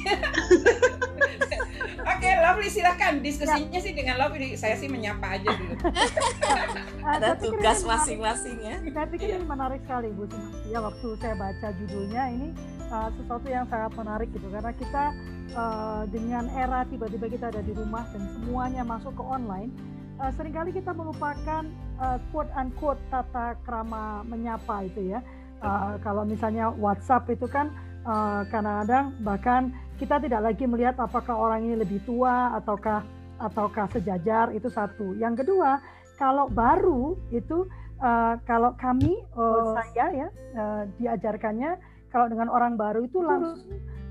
[2.07, 3.25] Oke, Lovely silakan.
[3.25, 3.85] Diskusinya ya.
[3.85, 4.55] sih dengan Lovely.
[4.57, 5.75] Saya sih menyapa aja dulu.
[7.17, 8.77] Ada tugas masing-masing ya.
[8.93, 10.29] Saya pikir ini menarik sekali Bu
[10.69, 12.23] Ya waktu saya baca judulnya.
[12.31, 12.49] Ini
[12.93, 14.47] uh, sesuatu yang sangat menarik gitu.
[14.53, 15.05] Karena kita
[15.55, 19.71] uh, dengan era tiba-tiba kita ada di rumah dan semuanya masuk ke online,
[20.19, 21.69] uh, sering kali kita melupakan
[22.01, 25.21] uh, quote unquote tata krama menyapa itu ya.
[25.63, 27.73] Uh, kalau misalnya WhatsApp itu kan
[28.05, 29.63] uh, kadang-kadang bahkan
[29.97, 33.01] kita tidak lagi melihat apakah orang ini lebih tua ataukah
[33.41, 35.17] ataukah sejajar itu satu.
[35.17, 35.81] Yang kedua,
[36.21, 37.69] kalau baru itu
[38.01, 41.77] uh, kalau kami uh, saya ya uh, diajarkannya
[42.13, 43.61] kalau dengan orang baru itu langsung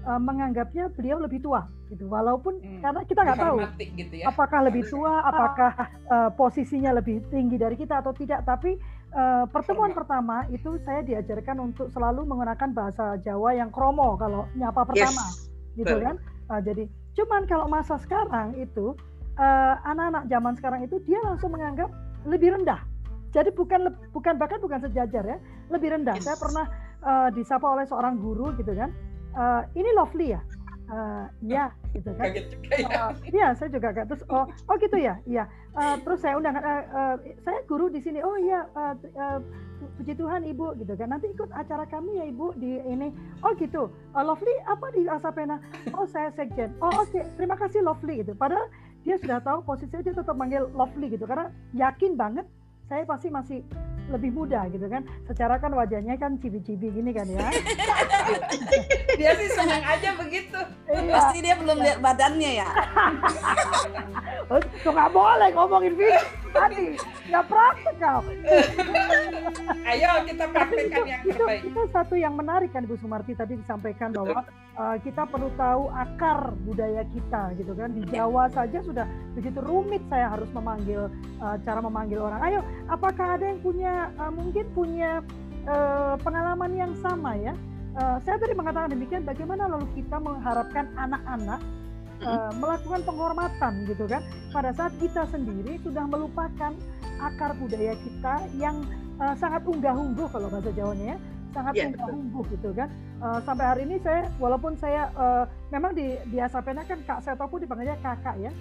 [0.06, 4.26] uh, menganggapnya beliau lebih tua gitu walaupun hmm, karena kita nggak tahu gitu ya.
[4.30, 5.72] apakah lebih tua apakah
[6.10, 8.78] uh, posisinya lebih tinggi dari kita atau tidak tapi
[9.14, 10.00] uh, pertemuan Hormat.
[10.02, 15.50] pertama itu saya diajarkan untuk selalu menggunakan bahasa Jawa yang kromo kalau nyapa pertama yes.
[15.78, 16.16] gitu kan
[16.50, 18.98] uh, jadi cuman kalau masa sekarang itu
[19.84, 21.92] anak-anak uh, zaman sekarang itu dia langsung menganggap
[22.26, 22.82] lebih rendah
[23.36, 25.38] jadi bukan bukan bahkan bukan sejajar ya
[25.70, 26.24] lebih rendah yes.
[26.26, 26.66] saya pernah
[27.06, 28.90] uh, disapa oleh seorang guru gitu kan
[29.36, 30.42] uh, ini lovely ya?
[30.86, 32.30] Uh, ya gitu kan.
[32.30, 35.18] Uh, iya saya juga kayak terus oh oh gitu ya?
[35.26, 35.50] Iya.
[35.74, 38.22] Uh, terus saya undang uh, uh, saya guru di sini.
[38.22, 39.40] Oh iya uh, uh,
[39.98, 41.10] puji Tuhan ibu gitu kan.
[41.10, 43.10] Nanti ikut acara kami ya ibu di ini.
[43.42, 43.90] Oh gitu.
[44.14, 44.54] Uh, lovely?
[44.70, 45.58] Apa di Asapena
[45.98, 46.70] oh saya sekjen.
[46.78, 47.26] Oh oke okay.
[47.34, 48.38] terima kasih lovely gitu.
[48.38, 48.70] Padahal
[49.02, 51.26] dia sudah tahu posisinya dia tetap manggil lovely gitu.
[51.26, 52.46] Karena yakin banget
[52.86, 53.60] saya pasti masih
[54.14, 55.02] lebih muda gitu kan.
[55.26, 57.50] Secara kan wajahnya kan cibi-cibi gini kan ya.
[59.20, 60.60] dia sih senang aja begitu.
[60.86, 61.14] Iya.
[61.14, 62.70] Pasti dia belum lihat badannya ya.
[64.54, 66.88] oh, nggak boleh ngomongin fisik tadi,
[67.28, 68.22] nggak praktek kau.
[69.92, 71.62] Ayo kita praktekkan yang terbaik.
[71.62, 74.48] Itu, itu satu yang menarik kan Bu Sumarti tadi disampaikan bahwa
[74.80, 77.92] uh, kita perlu tahu akar budaya kita gitu kan.
[77.92, 81.12] Di Jawa saja sudah begitu rumit saya harus memanggil
[81.44, 82.40] uh, cara memanggil orang.
[82.42, 85.20] Ayo, apakah ada yang punya uh, mungkin punya
[85.68, 87.54] uh, pengalaman yang sama ya?
[87.96, 91.64] Uh, saya tadi mengatakan demikian, bagaimana lalu kita mengharapkan anak-anak
[92.24, 94.24] uh, melakukan penghormatan gitu kan.
[94.54, 96.72] Pada saat kita sendiri sudah melupakan
[97.20, 98.86] akar budaya kita yang
[99.20, 101.18] uh, sangat unggah-ungguh kalau bahasa Jawanya ya.
[101.56, 102.88] Sangat yeah, unggah-ungguh gitu kan.
[103.24, 107.48] Uh, sampai hari ini saya walaupun saya uh, memang di di Asapena kan Kak Seto
[107.48, 108.52] pun dipanggilnya kakak ya.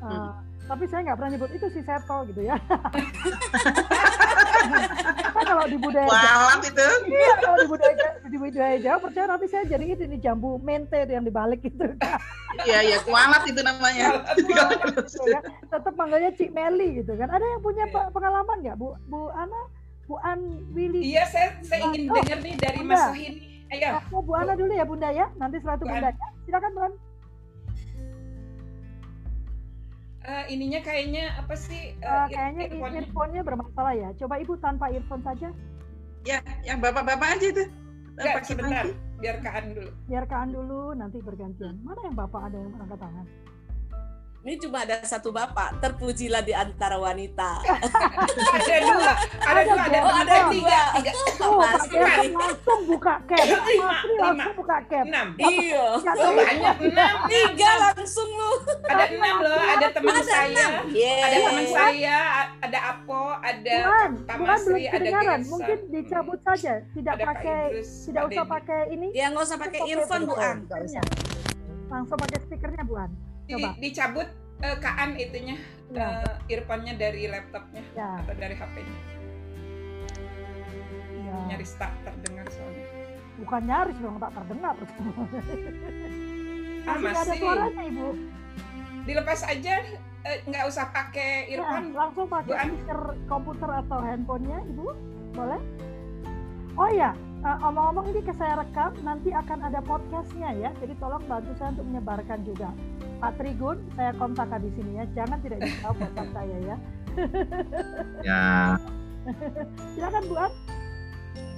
[0.00, 0.32] Uh, hmm.
[0.64, 2.56] tapi saya nggak pernah nyebut itu si Seto gitu ya
[5.50, 6.52] kalau di budaya Jawa.
[6.62, 6.86] itu.
[7.10, 7.94] Iya kalau di budaya
[8.30, 11.86] di budaya Jawa percaya nanti saya jadi itu ini jambu mente yang dibalik itu.
[12.62, 14.22] Iya iya kualat itu namanya.
[14.38, 15.40] Gitu ya.
[15.66, 17.28] tetap manggilnya Cik Meli gitu kan.
[17.30, 18.02] Ada yang punya iya.
[18.14, 18.94] pengalaman nggak Bu?
[19.10, 19.60] Bu Ana?
[20.06, 20.40] Bu An
[20.74, 21.14] Willy?
[21.14, 23.34] Iya saya saya ingin oh, dengar nih dari Mas Sohin
[23.70, 24.02] ayo.
[24.10, 25.26] Oh, Bu Ana dulu ya Bunda ya.
[25.38, 26.26] Nanti setelah itu Bunda ya.
[26.46, 26.92] Silakan Bu An
[30.30, 31.98] uh, ininya kayaknya apa sih?
[32.00, 34.08] Uh, uh, kayaknya earphone-nya bermasalah ya.
[34.14, 35.50] Coba Ibu tanpa earphone saja.
[36.22, 37.64] Ya, yang bapak-bapak aja itu.
[38.20, 38.84] Enggak, sebentar.
[39.20, 39.90] Biar Kaan dulu.
[40.08, 41.80] Biar Kaan dulu, nanti bergantian.
[41.82, 43.26] Mana yang bapak ada yang angkat tangan?
[44.40, 47.60] Ini cuma ada satu bapak, terpujilah di antara wanita.
[48.56, 51.12] ada dua, ada dua, ada, oh, ada tiga, tiga.
[51.44, 53.44] Oh, langsung buka cap.
[53.44, 55.04] Lima, langsung buka cap.
[55.04, 55.28] Enam.
[55.36, 55.84] Iya.
[56.00, 57.14] Oh, banyak enam.
[57.28, 58.52] Tiga langsung lu.
[58.88, 62.18] Ada enam loh, ada teman saya, ada teman saya,
[62.64, 63.76] ada Apo, ada
[64.24, 65.36] Pak Masri, ada Gesa.
[65.52, 69.12] Mungkin dicabut saja, tidak pakai, tidak usah pakai ini.
[69.12, 70.64] Ya nggak usah pakai earphone Bu An.
[71.92, 73.29] Langsung pakai speakernya Bu An.
[73.50, 73.74] Coba.
[73.74, 74.28] Di, dicabut
[74.62, 75.58] uh, kaan itunya
[75.90, 76.22] ya.
[76.22, 78.22] uh, earphone-nya dari laptopnya ya.
[78.22, 78.98] atau dari HP-nya.
[81.26, 81.34] Ya.
[81.54, 82.86] Nyaris tak terdengar soalnya.
[83.40, 84.74] Bukan nyaris dong tak terdengar.
[86.88, 88.08] ah, masih, ada suaranya ibu.
[89.08, 89.74] Dilepas aja
[90.28, 91.86] eh, nggak uh, usah pakai ya, earphone.
[91.90, 94.86] Ya, langsung pakai speaker komputer atau handphonenya ibu
[95.34, 95.60] boleh?
[96.78, 97.10] Oh ya,
[97.42, 100.70] omong-omong uh, ini saya rekam, nanti akan ada podcastnya ya.
[100.78, 102.70] Jadi tolong bantu saya untuk menyebarkan juga.
[103.20, 105.04] Pak Trigun, saya kontak di sini ya.
[105.12, 106.76] Jangan tidak dijawab kontak saya ya.
[108.28, 108.44] ya.
[109.92, 110.52] Silakan Bu An.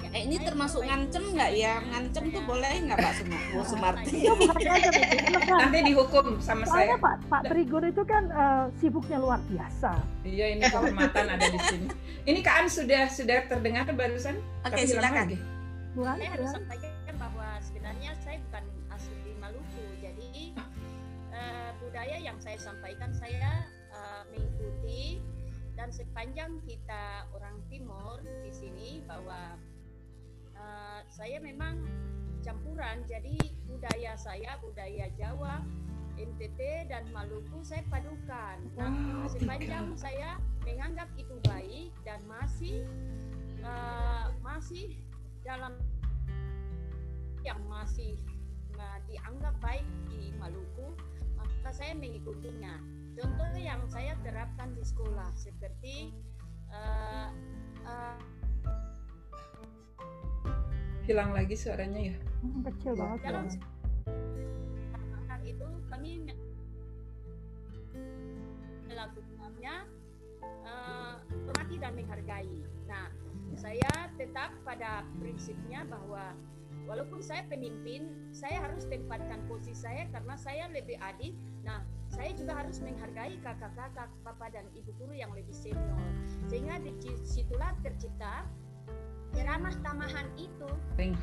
[0.03, 1.79] Ya, eh, ini termasuk ngancem nggak ya?
[1.95, 3.13] Ngancem tuh boleh nggak Pak
[3.55, 4.27] Bu Sumarti?
[4.27, 4.93] Itu bukan ngancem
[5.63, 7.05] Nanti dihukum sama Soalnya saya.
[7.07, 10.03] Pak Pak Trigun itu kan uh, sibuknya luar biasa.
[10.27, 11.87] Iya ini kehormatan ada di sini.
[12.27, 14.35] Ini Kak An sudah sudah terdengar barusan?
[14.67, 15.39] Oke okay, silakan.
[15.95, 16.92] Bu An, saya harus sampaikan
[22.03, 23.63] budaya yang saya sampaikan saya
[23.95, 25.23] uh, mengikuti
[25.79, 29.55] dan sepanjang kita orang timur di sini bahwa
[30.59, 31.79] uh, saya memang
[32.43, 33.07] campuran.
[33.07, 33.39] Jadi
[33.71, 35.63] budaya saya budaya Jawa
[36.19, 38.59] NTT dan Maluku saya padukan.
[38.75, 42.83] Nah, sepanjang saya menganggap itu baik dan masih
[43.63, 44.99] uh, masih
[45.47, 45.79] dalam
[47.47, 48.19] yang masih
[48.75, 50.99] uh, dianggap baik di Maluku
[51.63, 52.75] maka saya mengikutinya.
[53.15, 56.11] Contoh yang saya terapkan di sekolah seperti
[56.75, 57.31] uh,
[57.87, 58.19] uh,
[61.07, 62.17] hilang lagi suaranya ya.
[62.43, 63.31] Hmm, kecil banget.
[63.31, 63.47] Dalam
[65.47, 66.27] itu kami
[68.91, 69.75] melakukannya
[70.67, 72.59] uh, hormati dan menghargai.
[72.91, 73.07] Nah,
[73.55, 76.35] saya tetap pada prinsipnya bahwa
[76.85, 81.79] walaupun saya pemimpin, saya harus tempatkan posisi saya karena saya lebih adik Nah,
[82.11, 86.11] saya juga harus menghargai kakak-kakak, papa dan ibu guru yang lebih senior.
[86.51, 86.93] Sehingga di
[87.23, 88.47] situlah tercipta
[89.43, 90.69] ramah tamahan itu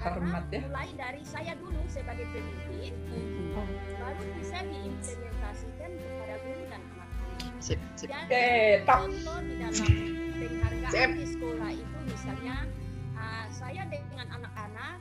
[0.01, 0.65] hormat ya.
[0.65, 4.01] mulai dari saya dulu sebagai pemimpin hmm.
[4.01, 7.79] baru bisa diimplementasikan kepada guru dan anak-anak.
[8.01, 9.87] Dan eh, contoh di dalam
[10.35, 12.55] penghargaan di sekolah itu misalnya
[13.13, 14.97] uh, saya dengan anak-anak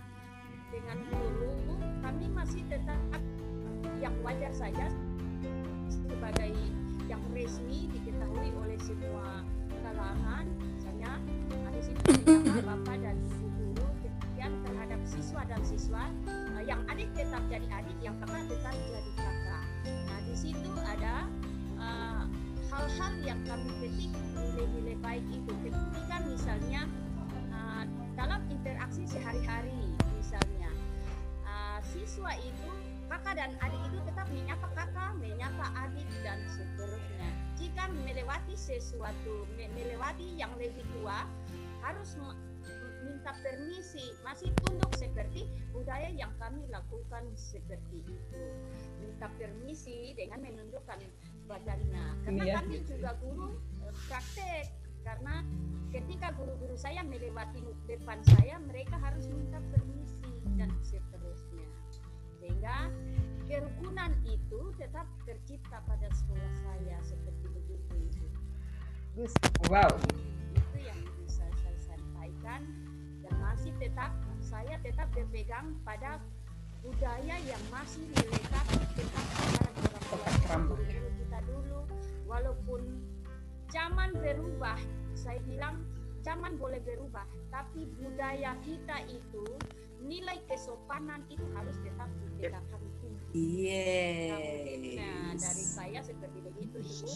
[0.69, 1.53] dengan guru
[2.05, 3.01] kami masih tetap
[3.99, 4.87] yang wajar saja
[5.89, 6.55] sebagai
[7.09, 9.43] yang resmi diketahui oleh semua
[9.81, 10.45] kalangan.
[10.77, 11.13] Misalnya
[11.67, 12.01] ada situ
[12.63, 17.99] bapak dan ibu guru kemudian terhadap siswa dan siswa uh, yang adik tetap jadi adik
[18.05, 19.65] yang kakak tetap jadi kakak.
[19.89, 21.27] Nah di situ ada
[21.81, 22.25] uh,
[22.69, 25.53] hal-hal yang kami petik nilai-nilai baik itu.
[25.65, 26.85] Ketika misalnya
[27.51, 29.98] uh, dalam interaksi sehari-hari
[31.99, 32.71] siswa itu
[33.11, 37.31] kakak dan adik itu tetap menyapa kakak, menyapa adik dan seterusnya.
[37.59, 41.27] Jika melewati sesuatu, melewati yang lebih tua,
[41.83, 42.15] harus
[43.03, 48.43] minta permisi, masih tunduk seperti budaya yang kami lakukan seperti itu.
[49.03, 51.03] Minta permisi dengan menundukkan
[51.51, 52.07] badannya.
[52.29, 52.55] Karena ya.
[52.63, 54.71] kami juga guru eh, praktek,
[55.03, 55.43] karena
[55.89, 60.29] ketika guru-guru saya melewati depan saya, mereka harus minta permisi
[60.61, 61.48] dan seterusnya.
[62.49, 62.89] Sehingga
[63.45, 68.25] kerukunan itu tetap tercipta pada sekolah saya seperti begitu.
[69.13, 69.37] Gus,
[69.69, 69.93] wow.
[70.57, 72.65] Itu yang bisa saya sampaikan
[73.21, 76.25] dan masih tetap saya tetap berpegang pada
[76.81, 78.65] budaya yang masih melekat
[78.97, 79.69] tetap pada
[80.49, 81.85] orang tua kita dulu
[82.25, 82.81] walaupun
[83.69, 84.81] zaman berubah
[85.13, 85.85] saya bilang
[86.25, 89.45] zaman boleh berubah tapi budaya kita itu
[90.03, 92.81] nilai kesopanan itu harus tetap ditegakkan.
[93.37, 94.41] Iya.
[94.97, 97.13] Nah dari saya seperti begitu ibu.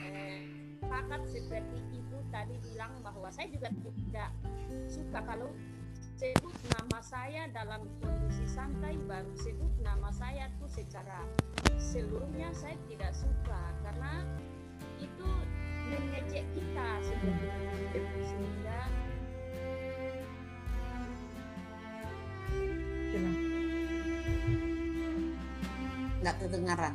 [0.00, 0.40] Eh,
[0.80, 4.30] pakat seperti ibu tadi bilang bahwa saya juga tidak
[4.88, 5.52] suka kalau
[6.16, 11.20] sebut nama saya dalam kondisi santai baru sebut nama saya tuh secara
[11.76, 14.24] seluruhnya saya tidak suka karena
[15.02, 15.28] itu
[15.92, 17.44] mengejek kita seperti
[17.92, 18.22] itu
[26.22, 26.94] nggak kedengaran.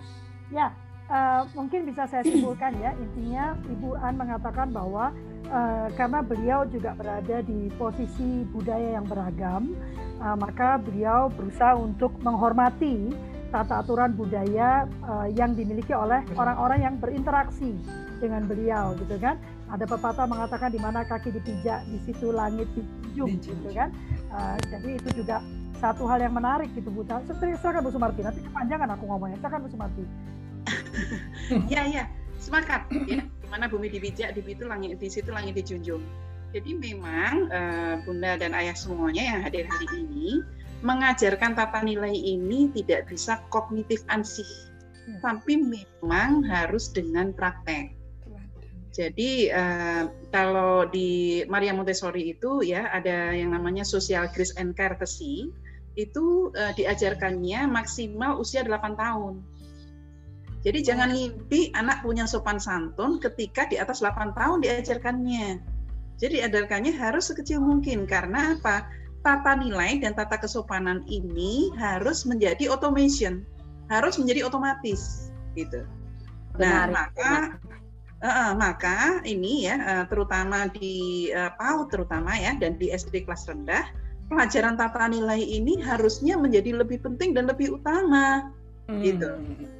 [0.49, 0.71] Ya
[1.11, 2.95] uh, mungkin bisa saya simpulkan ya.
[2.95, 5.11] Intinya Ibu An mengatakan bahwa
[5.51, 9.75] uh, karena beliau juga berada di posisi budaya yang beragam
[10.23, 13.11] uh, maka beliau berusaha untuk menghormati
[13.47, 17.75] tata aturan budaya uh, yang dimiliki oleh orang-orang yang berinteraksi
[18.19, 19.35] dengan beliau gitu kan.
[19.67, 23.91] Ada pepatah mengatakan di mana kaki dipijak di situ langit dijunjung gitu kan
[24.31, 25.43] uh, jadi itu juga
[25.77, 27.05] satu hal yang menarik gitu Bu.
[27.05, 29.37] Silakan Bu Sumarti, nanti kepanjangan aku ngomongnya.
[29.39, 30.03] Silakan Bu Sumarti.
[31.73, 32.03] ya ya,
[32.41, 33.23] semangat ya.
[33.23, 36.01] Di mana bumi dipijak, di situ langit di situ langit dijunjung.
[36.55, 40.41] Jadi memang uh, Bunda dan Ayah semuanya yang hadir hari ini
[40.85, 44.47] mengajarkan tata nilai ini tidak bisa kognitif ansih,
[45.09, 45.17] ya.
[45.25, 47.96] tapi memang harus dengan praktek.
[48.97, 55.53] Jadi uh, kalau di Maria Montessori itu ya ada yang namanya social grace and courtesy
[55.93, 59.45] itu uh, diajarkannya maksimal usia 8 tahun.
[60.65, 65.61] Jadi jangan mimpi anak punya sopan santun ketika di atas 8 tahun diajarkannya.
[66.17, 68.89] Jadi ajarkannya harus sekecil mungkin karena apa?
[69.21, 73.45] Tata nilai dan tata kesopanan ini harus menjadi automation,
[73.93, 75.85] harus menjadi otomatis gitu.
[76.57, 77.61] Nah, maka
[78.23, 83.45] uh, maka ini ya uh, terutama di uh, PAUD terutama ya dan di SD kelas
[83.49, 83.85] rendah
[84.27, 88.51] pelajaran tata nilai ini harusnya menjadi lebih penting dan lebih utama
[88.91, 89.01] hmm.
[89.03, 89.29] gitu.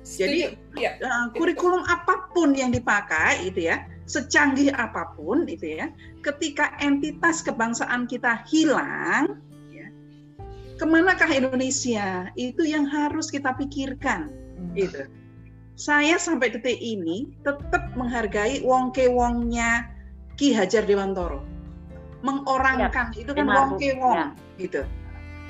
[0.03, 0.95] Jadi ya.
[1.03, 5.91] uh, kurikulum apa pun yang dipakai itu ya, secanggih apa pun itu ya,
[6.23, 9.88] ketika entitas kebangsaan kita hilang, ya,
[10.79, 12.31] ke manakah Indonesia?
[12.39, 14.75] Itu yang harus kita pikirkan, hmm.
[14.79, 15.03] gitu.
[15.78, 19.86] Saya sampai detik ini tetap menghargai wong ke wongnya
[20.34, 21.45] Ki Hajar Dewantoro.
[22.25, 24.28] Mengorangkan ya, itu kan wong ke wong ya.
[24.57, 24.82] gitu.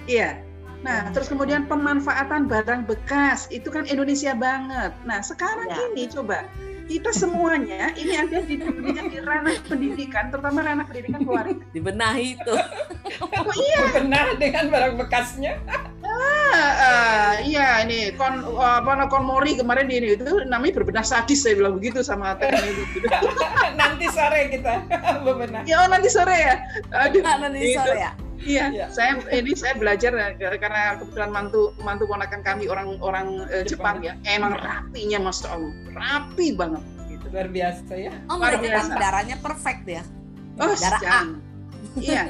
[0.03, 0.43] Iya.
[0.84, 4.91] Nah terus kemudian pemanfaatan barang bekas itu kan Indonesia banget.
[5.07, 5.80] Nah sekarang ya.
[5.95, 6.43] ini coba
[6.88, 11.59] kita semuanya ini ada di dunia di ranah pendidikan terutama ranah pendidikan keluarga.
[11.75, 12.53] Dibenahi itu.
[13.21, 13.81] Oh iya.
[13.99, 15.59] Benar dengan barang bekasnya.
[16.07, 21.59] Ah, uh, iya ini kon apa kon mori kemarin ini itu namanya berbenah sadis saya
[21.59, 23.07] bilang begitu sama teknik itu.
[23.79, 24.88] Nanti sore kita
[25.27, 26.55] bebenah ya oh nanti sore ya.
[26.95, 27.21] Aduh.
[27.21, 28.85] Nanti sore ya Iya, ya.
[28.93, 34.13] saya ini saya belajar karena kebetulan mantu mantu ponakan kami orang-orang uh, Jepang, Jepang ya,
[34.29, 36.83] emang rapinya mas Allah, rapi banget.
[37.09, 37.25] Gitu.
[37.33, 38.11] Luar biasa ya.
[38.29, 38.93] Oh Luar mereka biasa.
[39.01, 40.03] darahnya perfect ya.
[40.61, 41.19] Oh, darah A.
[41.97, 42.23] Iya.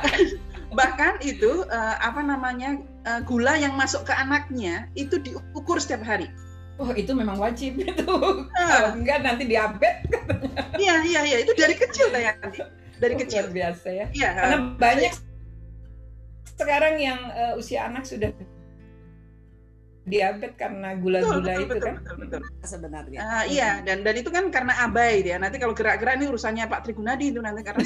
[0.78, 6.30] Bahkan itu uh, apa namanya uh, gula yang masuk ke anaknya itu diukur setiap hari.
[6.82, 8.06] Oh itu memang wajib itu.
[8.06, 8.90] Uh.
[8.90, 10.02] enggak nanti diabetes
[10.74, 12.58] Iya iya iya itu dari kecil nanti
[13.00, 13.42] dari oh, kecil.
[13.48, 14.06] Luar biasa ya.
[14.10, 14.28] Iya.
[14.34, 15.12] Karena banyak
[16.54, 18.30] sekarang yang uh, usia anak sudah
[20.04, 21.96] diabetes karena gula-gula itu betul, kan.
[21.96, 22.68] betul, betul, betul.
[22.68, 23.18] sebenarnya.
[23.24, 23.70] Uh, iya.
[23.80, 25.40] Dan dan itu kan karena abai dia.
[25.40, 27.82] Nanti kalau gerak-gerak ini urusannya Pak Trigunadi itu nanti karena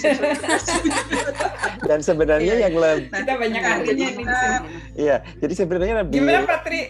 [1.88, 2.64] dan sebenarnya iya.
[2.68, 4.24] yang lebih nah, kita banyak ahlinya ini
[4.98, 5.16] iya.
[5.38, 6.80] Jadi sebenarnya lebih gimana Pak Tri?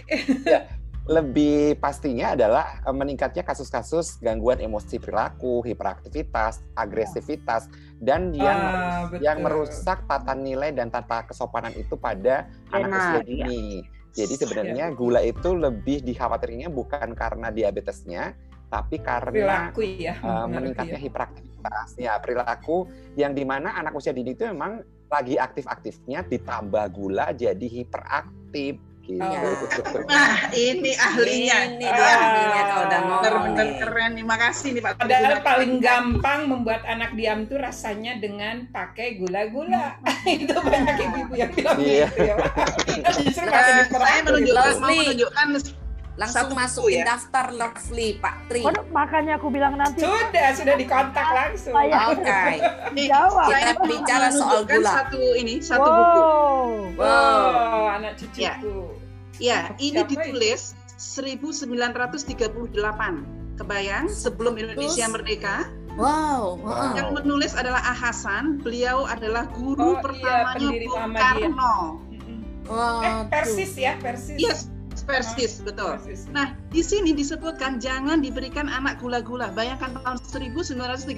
[0.49, 0.79] Ya
[1.09, 9.25] lebih pastinya adalah eh, meningkatnya kasus-kasus gangguan emosi perilaku, hiperaktivitas, agresivitas, dan yang Ah, betul.
[9.25, 13.65] yang merusak tata nilai dan tata kesopanan itu pada anak Benar, usia dini.
[14.13, 18.37] Jadi sebenarnya gula itu lebih dikhawatirnya bukan karena diabetesnya,
[18.69, 20.15] tapi karena perilaku ya.
[20.21, 21.05] uh, meningkatnya ya.
[21.09, 22.85] hiperaktivitas, ya perilaku
[23.17, 28.77] yang di mana anak usia dini itu memang lagi aktif-aktifnya ditambah gula jadi hiperaktif
[29.09, 29.25] gitu.
[29.25, 30.05] Oh.
[30.09, 31.57] Nah, ini ahlinya.
[31.67, 33.77] Ini dia ahlinya kalau udah ngomong Bener-bener nih.
[33.81, 34.25] keren nih.
[34.25, 34.93] Makasih nih Pak.
[34.99, 39.97] Padahal paling gampang membuat anak diam tuh rasanya dengan pakai gula-gula.
[40.29, 42.07] itu banyak ibu-ibu yang bilang Iya.
[42.07, 42.35] gitu ya.
[43.17, 45.47] Justru Eh, masih saya menunjukkan, mau menunjukkan
[46.19, 47.15] Langsung Satu masukin ya.
[47.15, 48.67] daftar Lovely Pak Tri.
[48.67, 51.71] Waduh, makanya aku bilang nanti Sudah, sudah dikontak langsung.
[51.79, 52.59] Oke.
[52.91, 53.47] nih, Jawab.
[53.47, 54.93] saya Kita bicara soal gula.
[54.99, 56.19] Satu ini, satu buku.
[56.19, 56.67] wow.
[56.99, 58.43] Wow, anak cucuku.
[58.43, 58.59] Ya.
[59.39, 63.39] Ya, ini Siapa ditulis 1938.
[63.59, 65.67] Kebayang sebelum Indonesia merdeka.
[65.99, 66.63] Wow.
[66.63, 66.95] Wow.
[66.95, 67.91] Yang menulis adalah A.
[67.91, 68.63] Hasan.
[68.63, 71.15] Beliau adalah Oh, guru iya, pertamanya pendiri Bung.
[71.19, 71.75] Karno.
[72.71, 73.03] Wow.
[73.03, 74.39] Eh, persis ya, persis.
[74.39, 74.71] Yes,
[75.09, 75.97] persis, betul.
[75.97, 76.29] Persis.
[76.29, 79.49] Nah, di sini disebutkan jangan diberikan anak gula-gula.
[79.51, 81.17] Bayangkan tahun 1938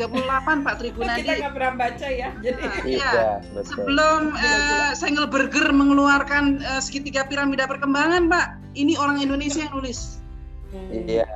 [0.63, 1.27] Pak kita Tribunadi.
[1.27, 3.11] nggak pernah baca ya, jadi Nah, Iya, iya.
[3.51, 3.67] betul.
[3.67, 8.47] Sebelum eh, Sengelberger mengeluarkan eh, segitiga piramida perkembangan, Pak,
[8.79, 10.23] ini orang Indonesia yang nulis.
[10.71, 10.87] Hmm.
[10.95, 11.27] Iya.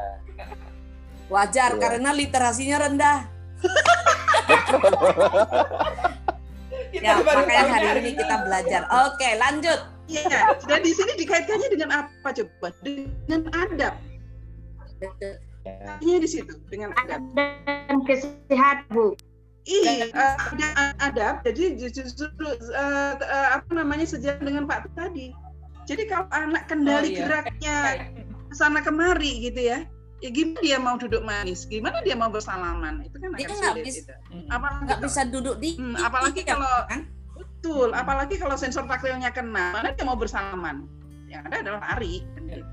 [1.26, 1.80] Wajar Iya.
[1.82, 3.18] karena literasinya rendah.
[6.94, 8.86] kita Ya, baru makanya hari ini kita belajar.
[9.11, 9.80] Oke, lanjut.
[10.05, 12.68] Iya, dan di sini dikaitkannya dengan apa coba?
[12.84, 13.94] Dengan adab.
[15.64, 17.20] Artinya di situ dengan adab.
[17.88, 19.16] Dan kesehatan, Bu.
[19.64, 20.68] Iya, ada
[21.00, 21.34] adab.
[21.40, 25.32] Jadi justru eh, eh, apa namanya sejalan dengan Pak tadi.
[25.88, 27.20] Jadi kalau anak kendali Oh, iya.
[27.24, 27.76] geraknya
[28.52, 29.84] sana kemari gitu ya,
[30.20, 31.64] ya gimana dia mau duduk manis?
[31.64, 33.05] Gimana dia mau bersalaman?
[33.05, 33.84] Itu kan Dia akan nggak sulit.
[33.84, 34.12] bisa- gitu.
[34.48, 37.00] Apalagi Nggak kalau- bisa duduk di Hmm, apalagi kalau- kan?
[37.64, 40.84] Betul, apalagi kalau sensor taktilnya kena, mana dia mau bersalaman?
[41.32, 42.20] Yang ada adalah lari.
[42.36, 42.68] kan gitu.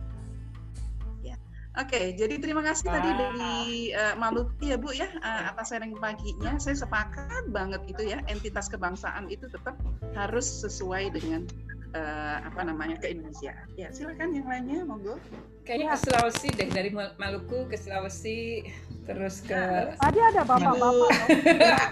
[1.24, 1.36] Ya.
[1.80, 3.16] Oke, jadi terima kasih tadi Wah.
[3.16, 3.56] dari
[3.96, 6.60] eh, Maluku ya Bu ya eh, atas sharing paginya.
[6.60, 9.80] Saya sepakat banget itu ya entitas kebangsaan itu tetap
[10.12, 11.48] harus sesuai dengan
[11.92, 13.52] eh, apa namanya ke Indonesia.
[13.76, 15.16] Ya silakan yang lainnya monggo.
[15.62, 18.66] Kayaknya ke Sulawesi deh dari Mal- Maluku ke Sulawesi
[19.02, 19.58] terus ke
[19.98, 21.10] Tadi ada bapak-bapak.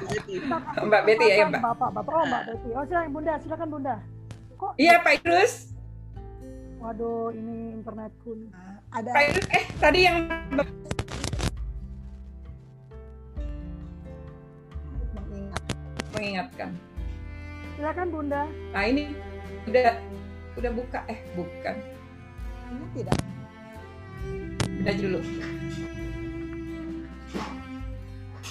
[0.10, 0.34] Jadi,
[0.90, 1.62] Mbak Betty ya, ya Mbak.
[1.64, 2.12] Bapak-bapak.
[2.12, 2.70] Oh, Mbak Betty.
[2.72, 3.96] Oh, silakan Bunda, silakan Bunda.
[4.56, 5.72] Kok Iya Pak Idrus,
[6.78, 8.50] waduh ini internetku nih.
[8.90, 10.18] ada Pak Idrus, eh tadi yang
[15.16, 15.62] mengingat
[16.12, 16.70] mengingatkan.
[17.76, 18.44] Silakan Bunda.
[18.76, 19.16] Nah ini
[19.70, 19.90] udah
[20.58, 21.76] udah buka eh bukan
[22.70, 23.18] ini tidak
[24.80, 25.20] udah dulu.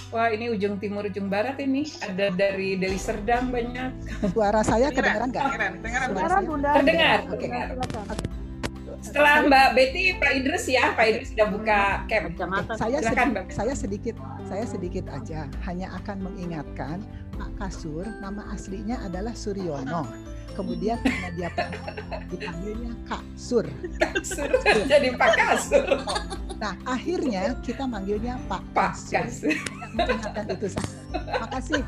[0.08, 3.92] Wah ini ujung timur ujung barat ini ada dari dari Serdang banyak.
[4.32, 5.44] suara saya kedengaran nggak?
[5.84, 6.42] Kedengaran?
[6.48, 6.70] Bunda.
[6.80, 7.48] Terdengar, Oke.
[8.98, 12.22] Setelah Mbak Betty, Pak Idrus ya, Pak Idrus sudah buka cam.
[12.34, 12.72] Kacamata.
[12.74, 13.46] Saya Silakan, sedikit, Mbak.
[13.54, 14.16] saya sedikit,
[14.48, 15.40] saya sedikit aja,
[15.70, 16.98] hanya akan mengingatkan
[17.38, 20.02] Pak Kasur, nama aslinya adalah Suryono.
[20.56, 23.66] Kemudian karena dia pernah dipanggilnya Kak Sur.
[23.98, 24.50] Kasur
[24.90, 25.86] jadi Pak Kasur,
[26.58, 29.54] Nah, akhirnya kita manggilnya Pak Pak Kasur.
[29.94, 30.96] Mengingatkan itu saja.
[31.38, 31.82] Makasih.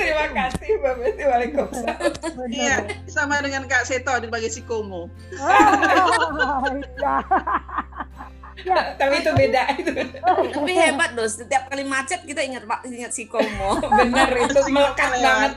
[0.00, 1.96] Terima kasih Mbak Betty, Waalaikumsalam.
[2.48, 2.76] Iya,
[3.10, 5.10] sama dengan Kak Seto dibagi si Komo.
[5.36, 7.20] Oh, iya.
[8.68, 9.92] Tapi itu beda itu.
[10.54, 13.80] Tapi hebat loh, setiap kali macet kita ingat Pak, ingat si Komo.
[13.98, 15.22] Bener itu melekat Lewat.
[15.24, 15.52] banget.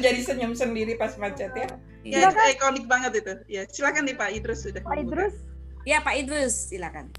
[0.00, 1.68] Jadi senyum sendiri pas macet ya.
[2.04, 3.32] Ya, itu ikonik banget itu.
[3.48, 4.80] Ya, silakan nih Pak Idrus sudah.
[4.80, 4.96] Pak.
[5.04, 5.36] Idrus.
[5.84, 7.12] Ya Pak Idrus, silakan.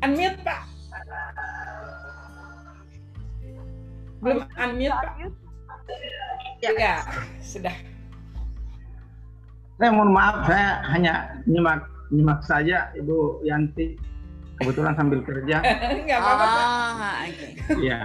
[0.00, 0.62] Unmute Pak.
[4.20, 5.14] Belum unmute Pak.
[6.60, 6.70] Ya.
[6.76, 6.94] Ya,
[7.40, 7.72] sudah.
[9.80, 11.80] Saya mohon maaf, saya hanya nyimak
[12.10, 13.96] nyimak saja Ibu Yanti.
[14.60, 15.64] Kebetulan sambil kerja.
[16.04, 16.64] Enggak apa-apa Pak.
[16.68, 17.46] Ah, oke.
[17.80, 17.98] Iya.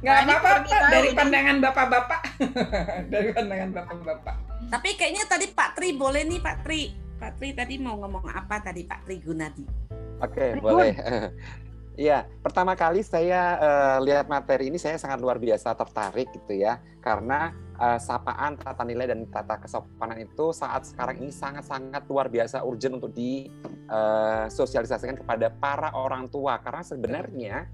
[0.00, 0.80] Enggak Nah, ini apa-apa Pak.
[0.88, 2.20] Dari pandangan bapak-bapak.
[3.12, 4.34] Dari pandangan bapak-bapak.
[4.72, 6.82] Tapi kayaknya tadi Pak Tri boleh nih Pak Tri.
[7.20, 9.64] Pak Tri tadi mau ngomong apa tadi Pak Tri Gunadi?
[10.24, 10.80] Oke, Tribun.
[10.80, 10.92] boleh.
[11.98, 16.78] Iya, pertama kali saya eh, lihat materi ini saya sangat luar biasa tertarik gitu ya,
[17.02, 22.62] karena eh, sapaan tata nilai dan tata kesopanan itu saat sekarang ini sangat-sangat luar biasa
[22.62, 27.66] urgent untuk disosialisasikan kepada para orang tua, karena sebenarnya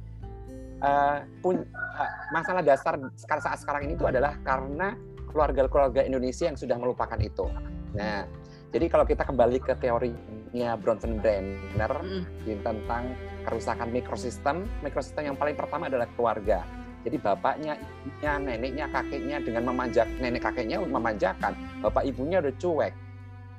[0.80, 4.96] eh, pun eh, masalah dasar sekarang saat sekarang ini itu adalah karena
[5.28, 7.44] keluarga-keluarga Indonesia yang sudah melupakan itu.
[7.92, 8.24] Nah,
[8.72, 12.62] jadi kalau kita kembali ke teori bukunya Bronfen Brenner mm.
[12.62, 13.10] tentang
[13.44, 14.64] kerusakan mikrosistem.
[14.80, 16.64] Mikrosistem yang paling pertama adalah keluarga.
[17.04, 21.52] Jadi bapaknya, ibunya, neneknya, kakeknya dengan memanjak nenek kakeknya memanjakan,
[21.84, 22.92] bapak ibunya udah cuek.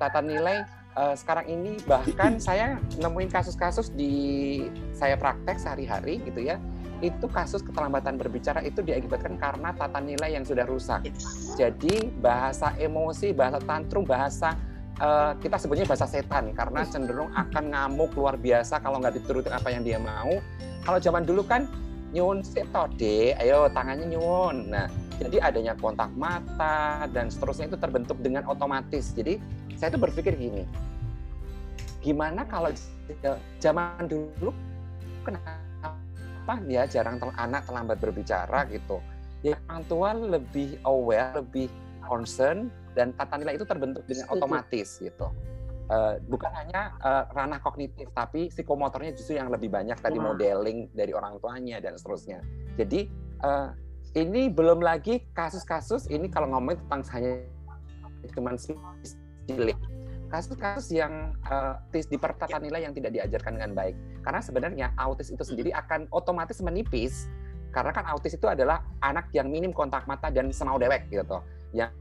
[0.02, 0.66] Tata nilai
[0.98, 4.66] uh, sekarang ini bahkan saya nemuin kasus-kasus di
[4.98, 6.58] saya praktek sehari-hari gitu ya
[7.04, 11.04] itu kasus keterlambatan berbicara itu diakibatkan karena tata nilai yang sudah rusak.
[11.60, 14.56] Jadi bahasa emosi, bahasa tantrum, bahasa
[15.00, 19.68] uh, kita sebutnya bahasa setan karena cenderung akan ngamuk luar biasa kalau nggak diturutin apa
[19.72, 20.40] yang dia mau.
[20.86, 21.66] Kalau zaman dulu kan
[22.14, 24.72] nyun setode, ayo tangannya nyun.
[24.72, 24.88] Nah,
[25.18, 29.12] jadi adanya kontak mata dan seterusnya itu terbentuk dengan otomatis.
[29.12, 29.42] Jadi
[29.76, 30.64] saya tuh berpikir gini,
[32.00, 32.72] gimana kalau
[33.60, 34.54] zaman dulu
[35.26, 35.66] kenapa
[36.46, 39.02] kenapa ya jarang tel anak terlambat berbicara gitu
[39.42, 41.74] ya orang tua lebih aware lebih
[42.06, 45.30] concern dan tata nilai itu terbentuk dengan otomatis gitu.
[45.86, 51.14] Uh, bukan hanya uh, ranah kognitif tapi psikomotornya justru yang lebih banyak tadi modeling dari
[51.14, 52.42] orang tuanya dan seterusnya.
[52.74, 53.06] Jadi
[53.46, 53.70] uh,
[54.18, 57.46] ini belum lagi kasus-kasus ini kalau ngomongin tentang hanya
[58.34, 58.58] cuman
[59.46, 59.78] cilik
[60.34, 63.96] kasus-kasus yang uh, di pertata nilai yang tidak diajarkan dengan baik.
[64.26, 67.30] Karena sebenarnya autis itu sendiri akan otomatis menipis
[67.70, 71.44] karena kan autis itu adalah anak yang minim kontak mata dan semau dewek gitu.
[71.76, 71.92] Yang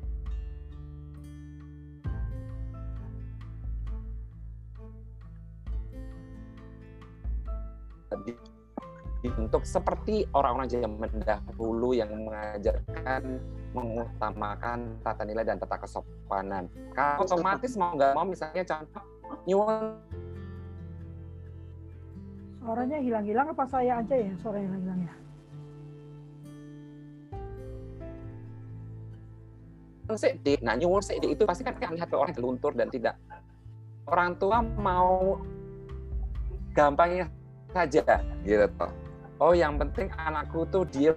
[9.24, 13.40] dibentuk seperti orang-orang zaman dahulu yang mengajarkan
[13.72, 16.68] mengutamakan tata nilai dan tata kesopanan.
[16.92, 19.04] Kalau otomatis mau nggak mau misalnya contoh
[19.48, 19.96] nyuwun.
[22.60, 25.14] Suaranya hilang-hilang apa saya aja ya suara hilang-hilang ya?
[30.60, 33.16] Nah nyuwun itu pasti kan lihat orang geluntur dan tidak.
[34.04, 35.40] Orang tua mau
[36.76, 37.32] gampangnya
[37.74, 38.92] saja gitu toh.
[39.42, 41.10] Oh yang penting anakku tuh dia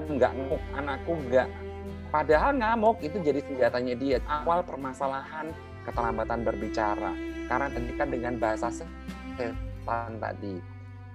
[0.00, 1.48] nggak ngamuk anakku nggak.
[2.14, 4.18] Padahal ngamuk itu jadi senjatanya dia.
[4.30, 5.50] Awal permasalahan
[5.82, 7.12] keterlambatan berbicara.
[7.50, 10.62] Karena tadi dengan bahasa setan tadi.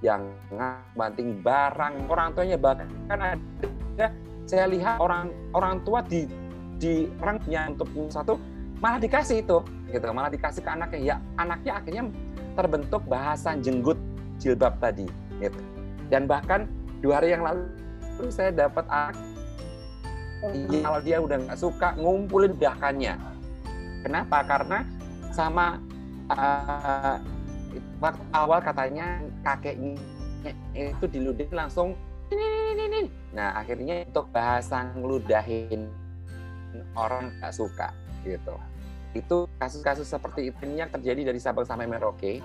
[0.03, 0.36] Yang
[0.93, 2.12] banting barang.
[2.12, 4.08] Orang tuanya bahkan ada
[4.45, 6.28] saya lihat orang orang tua di
[6.78, 8.36] di orangnya untuk satu
[8.84, 9.58] malah dikasih itu
[9.89, 10.06] gitu.
[10.12, 10.99] Malah dikasih ke anaknya.
[11.01, 12.03] Ya anaknya akhirnya
[12.56, 13.99] terbentuk bahasa jenggut
[14.39, 15.06] jilbab tadi
[15.39, 15.60] gitu.
[16.08, 16.66] Dan bahkan
[17.03, 17.68] dua hari yang lalu
[18.32, 19.20] saya dapat anak
[20.84, 23.18] kalau dia udah nggak suka ngumpulin dahakannya.
[24.06, 24.45] Kenapa?
[24.45, 24.86] Karena
[25.34, 25.82] sama
[26.30, 27.18] uh,
[27.97, 29.97] waktu awal katanya kakeknya
[30.78, 31.97] itu diludin langsung
[32.30, 33.10] ini.
[33.34, 35.89] Nah akhirnya untuk bahasa ngeludahin
[36.93, 37.89] orang nggak suka
[38.22, 38.56] gitu.
[39.16, 42.43] Itu kasus-kasus seperti itu yang terjadi dari Sabang sampai Merauke.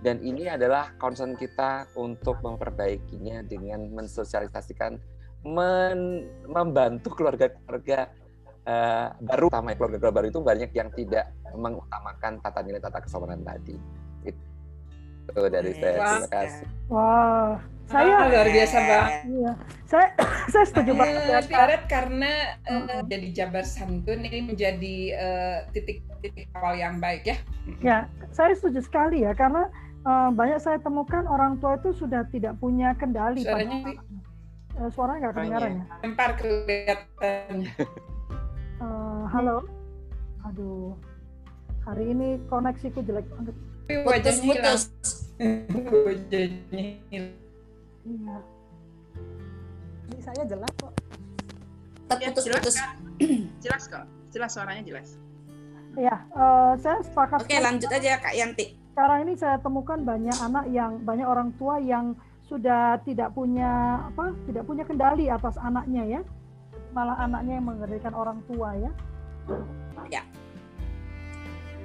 [0.00, 4.94] Dan ini adalah concern kita untuk memperbaikinya dengan mensosialisasikan
[5.46, 8.10] men membantu keluarga-keluarga
[8.66, 13.74] uh, baru sama keluarga-keluarga baru itu banyak yang tidak mengutamakan tata nilai tata kesopanan tadi.
[14.26, 15.96] Itu dari saya.
[16.22, 16.66] Terima kasih.
[16.86, 19.52] Wow saya ah, luar biasa bang iya.
[19.86, 20.06] Saya
[20.52, 24.96] saya setuju uh, banget Karet karena uh, jadi Jabar Santun ini menjadi
[25.70, 27.36] titik-titik uh, awal yang baik ya.
[27.78, 27.98] Ya
[28.34, 29.70] saya setuju sekali ya karena
[30.02, 35.18] uh, banyak saya temukan orang tua itu sudah tidak punya kendali suaranya pada uh, suaranya
[35.22, 35.84] nggak kedengaran ya?
[36.02, 37.54] Lempar kelihatan.
[38.82, 39.62] Uh, halo?
[40.50, 40.98] Aduh
[41.86, 43.54] hari ini koneksiku jelek banget.
[44.10, 44.82] Wajahnya hilang.
[46.02, 47.45] Wajahnya
[48.06, 48.36] iya.
[50.06, 50.92] Ini saya jelas kok.
[52.22, 52.62] Ya, jelas
[53.64, 54.04] jelas kok.
[54.30, 55.18] Jelas suaranya jelas.
[55.96, 58.76] Ya uh, saya sepakat oke lanjut aja kak Yanti.
[58.92, 64.30] Sekarang ini saya temukan banyak anak yang banyak orang tua yang sudah tidak punya apa
[64.46, 66.20] tidak punya kendali atas anaknya ya.
[66.94, 68.90] Malah anaknya yang mengendalikan orang tua ya.
[70.12, 70.22] Ya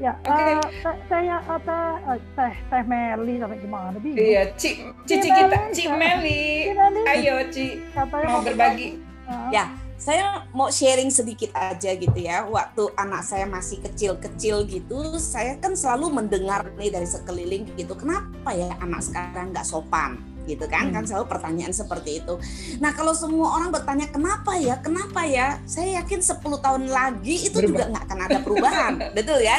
[0.01, 0.57] ya okay.
[0.57, 5.29] uh, teh teh uh, teh uh, teh teh Meli sampai gimana bi iya Ci, cici
[5.29, 6.73] kita Ci Meli
[7.05, 8.97] ayo Ci katanya mau berbagi
[9.29, 9.69] uh, ya
[10.01, 12.41] saya mau sharing sedikit aja gitu ya.
[12.49, 17.93] Waktu anak saya masih kecil-kecil gitu, saya kan selalu mendengar nih dari sekeliling gitu.
[17.93, 20.30] Kenapa ya anak sekarang nggak sopan?
[20.51, 21.09] Gitu kan kan hmm.
[21.09, 22.35] selalu pertanyaan seperti itu.
[22.83, 27.57] Nah kalau semua orang bertanya kenapa ya kenapa ya saya yakin 10 tahun lagi itu
[27.57, 27.69] Berubah.
[27.71, 29.57] juga nggak akan ada perubahan betul ya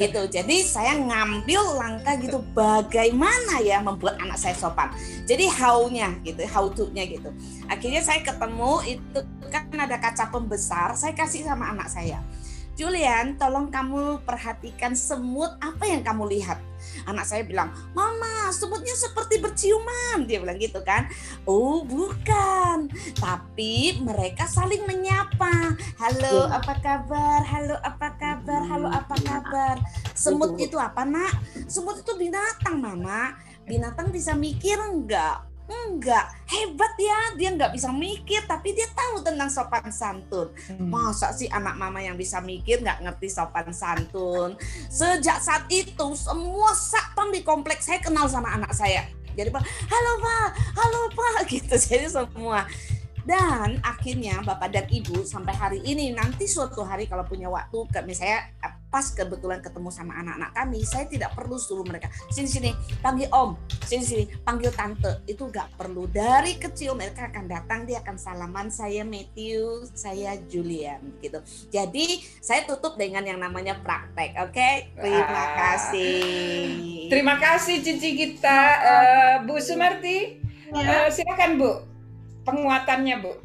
[0.00, 0.24] gitu.
[0.32, 4.88] Jadi saya ngambil langkah gitu bagaimana ya membuat anak saya sopan.
[5.28, 7.28] Jadi how-nya gitu, how to-nya gitu.
[7.68, 9.20] Akhirnya saya ketemu itu
[9.52, 12.24] kan ada kaca pembesar, saya kasih sama anak saya.
[12.80, 16.56] Julian, tolong kamu perhatikan semut apa yang kamu lihat.
[17.04, 20.24] Anak saya bilang, Mama, semutnya seperti berciuman.
[20.24, 21.04] Dia bilang gitu kan.
[21.44, 22.88] Oh, bukan.
[23.20, 25.76] Tapi mereka saling menyapa.
[26.00, 27.44] Halo, apa kabar?
[27.44, 28.64] Halo, apa kabar?
[28.64, 29.76] Halo, apa kabar?
[30.16, 31.36] Semut itu apa, nak?
[31.68, 33.36] Semut itu binatang, Mama.
[33.68, 35.49] Binatang bisa mikir enggak?
[35.70, 37.18] Enggak, hebat ya.
[37.38, 40.50] Dia nggak bisa mikir, tapi dia tahu tentang sopan santun.
[40.66, 40.90] Hmm.
[40.90, 44.58] Masa sih anak mama yang bisa mikir nggak ngerti sopan santun?
[44.90, 49.06] Sejak saat itu, semua satpam di kompleks saya kenal sama anak saya.
[49.38, 51.74] Jadi pak, halo pak, halo pak, gitu.
[51.78, 52.66] Jadi semua.
[53.24, 58.48] Dan akhirnya bapak dan ibu sampai hari ini nanti suatu hari kalau punya waktu, misalnya
[58.90, 63.54] pas kebetulan ketemu sama anak-anak kami, saya tidak perlu suruh mereka sini sini panggil om,
[63.86, 65.22] sini sini panggil tante.
[65.30, 66.10] Itu gak perlu.
[66.10, 71.38] Dari kecil mereka akan datang, dia akan salaman saya Matthew, saya Julian gitu.
[71.70, 74.52] Jadi saya tutup dengan yang namanya praktek, oke?
[74.58, 74.90] Okay?
[74.98, 76.26] Terima kasih.
[77.06, 80.42] Terima kasih Cici kita, uh, Bu Sumarti.
[80.70, 81.82] Uh, silakan Bu,
[82.44, 83.32] penguatannya Bu.
[83.32, 83.40] Oke,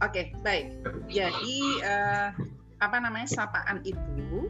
[0.00, 0.66] okay, baik.
[1.12, 2.32] Jadi uh,
[2.80, 4.48] apa namanya sapaan itu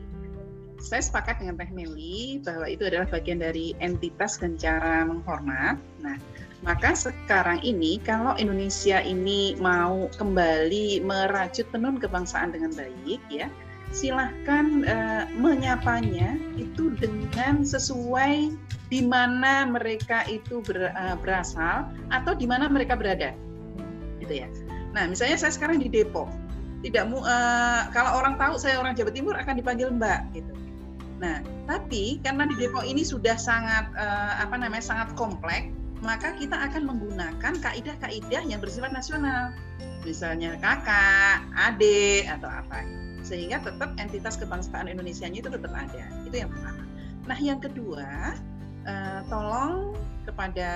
[0.80, 5.76] saya sepakat dengan Teh Meli bahwa itu adalah bagian dari entitas dan cara menghormat.
[6.00, 6.16] Nah,
[6.64, 13.52] maka sekarang ini kalau Indonesia ini mau kembali merajut tenun kebangsaan dengan baik ya,
[13.92, 18.56] silahkan uh, menyapanya itu dengan sesuai
[18.88, 23.36] di mana mereka itu ber, uh, berasal atau di mana mereka berada,
[24.30, 24.48] gitu ya.
[24.94, 26.30] Nah, misalnya saya sekarang di Depok,
[26.86, 30.54] tidak uh, kalau orang tahu saya orang Jawa Timur akan dipanggil Mbak, gitu.
[31.18, 36.54] Nah, tapi karena di Depok ini sudah sangat uh, apa namanya sangat kompleks, maka kita
[36.54, 39.50] akan menggunakan kaidah-kaidah yang bersifat nasional.
[40.06, 42.86] Misalnya kakak, adik atau apa.
[43.20, 46.08] Sehingga tetap entitas kebangsaan Indonesia itu tetap ada.
[46.24, 46.88] Itu yang pertama.
[47.28, 48.32] Nah, yang kedua,
[48.88, 49.92] uh, tolong
[50.24, 50.70] kepada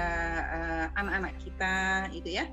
[0.52, 1.74] uh, anak-anak kita
[2.12, 2.44] itu ya,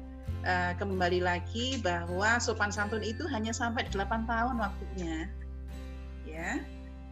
[0.44, 5.30] uh, kembali lagi bahwa sopan santun itu hanya sampai 8 tahun waktunya.
[6.26, 6.64] Ya,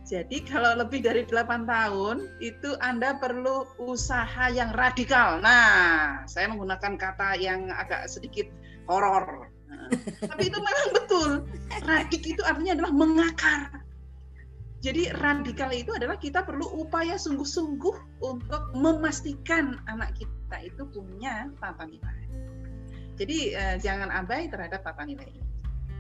[0.10, 5.38] jadi kalau lebih dari 8 tahun itu Anda perlu usaha yang radikal.
[5.38, 8.50] Nah, saya menggunakan kata yang agak sedikit
[8.90, 9.54] horor.
[9.70, 9.86] Nah,
[10.26, 11.32] tapi itu memang betul.
[11.86, 13.62] Radik itu artinya adalah mengakar.
[14.82, 21.86] Jadi radikal itu adalah kita perlu upaya sungguh-sungguh untuk memastikan anak kita itu punya tata
[21.86, 22.49] nilai.
[23.20, 25.44] Jadi eh, jangan abai terhadap tata nilai ini.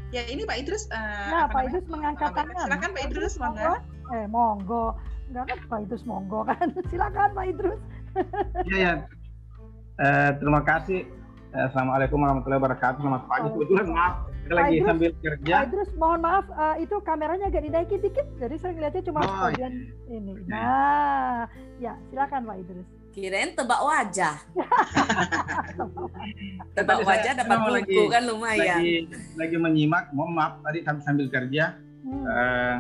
[0.10, 0.90] Ya ini Pak Idrus.
[0.90, 2.66] Uh, nah, Pak Idrus mengangkat tangan.
[2.66, 3.74] Silakan Pak Idrus, monggo.
[4.10, 4.86] Eh, monggo.
[5.30, 6.68] Enggak kan Pak Idrus monggo kan.
[6.90, 7.82] Silakan Pak Idrus.
[8.66, 8.94] Iya ya.
[10.02, 11.06] Uh, terima kasih.
[11.54, 13.00] Uh, Assalamualaikum warahmatullahi wabarakatuh.
[13.06, 13.48] Selamat pagi.
[13.54, 15.54] Kebetulan maaf, kita lagi Idrus, sambil kerja.
[15.54, 18.26] Pak Idrus, mohon maaf, uh, itu kameranya agak dinaikin dikit.
[18.42, 19.74] Jadi saya ngeliatnya cuma oh, bagian
[20.10, 20.18] iya.
[20.18, 20.34] ini.
[20.50, 21.46] Nah,
[21.78, 22.90] ya silakan Pak Idrus.
[23.20, 24.36] Kirain tebak wajah.
[26.80, 28.80] tebak wajah dapat buku kan lumayan.
[28.80, 28.96] Lagi,
[29.36, 31.76] lagi menyimak, mohon maaf tadi sambil kerja.
[32.08, 32.24] Hmm.
[32.24, 32.78] Uh,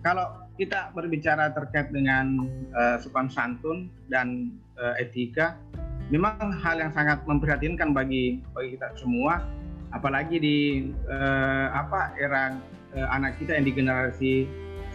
[0.00, 5.60] kalau kita berbicara terkait dengan uh, sopan santun dan uh, etika,
[6.08, 9.44] memang hal yang sangat memprihatinkan bagi bagi kita semua,
[9.92, 10.58] apalagi di
[11.04, 12.56] uh, apa era
[12.96, 14.32] uh, anak kita yang di generasi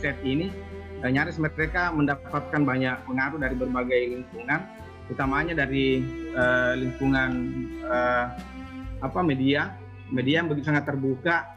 [0.01, 0.49] Z ini
[1.05, 4.65] uh, nyaris mereka mendapatkan banyak pengaruh dari berbagai lingkungan,
[5.13, 6.01] utamanya dari
[6.33, 7.31] uh, lingkungan
[7.85, 8.33] uh,
[9.05, 9.77] apa media,
[10.09, 11.53] media yang begitu sangat terbuka.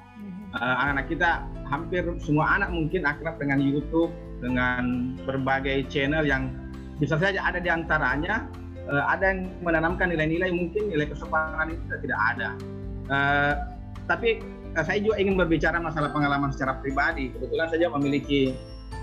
[0.48, 4.08] Anak-anak kita hampir semua anak mungkin akrab dengan YouTube,
[4.40, 6.48] dengan berbagai channel yang
[6.96, 8.48] bisa saja ada di antaranya
[8.88, 12.48] ada yang menanamkan nilai-nilai mungkin nilai kesopanan itu tidak ada.
[14.08, 14.40] Tapi
[14.72, 17.28] saya juga ingin berbicara masalah pengalaman secara pribadi.
[17.28, 18.56] Kebetulan saja memiliki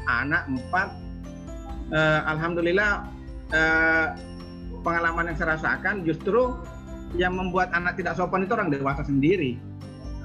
[0.06, 0.88] anak empat
[1.92, 3.06] uh, alhamdulillah
[3.54, 4.08] uh,
[4.86, 6.54] pengalaman yang saya rasakan justru
[7.18, 9.58] yang membuat anak tidak sopan itu orang dewasa sendiri.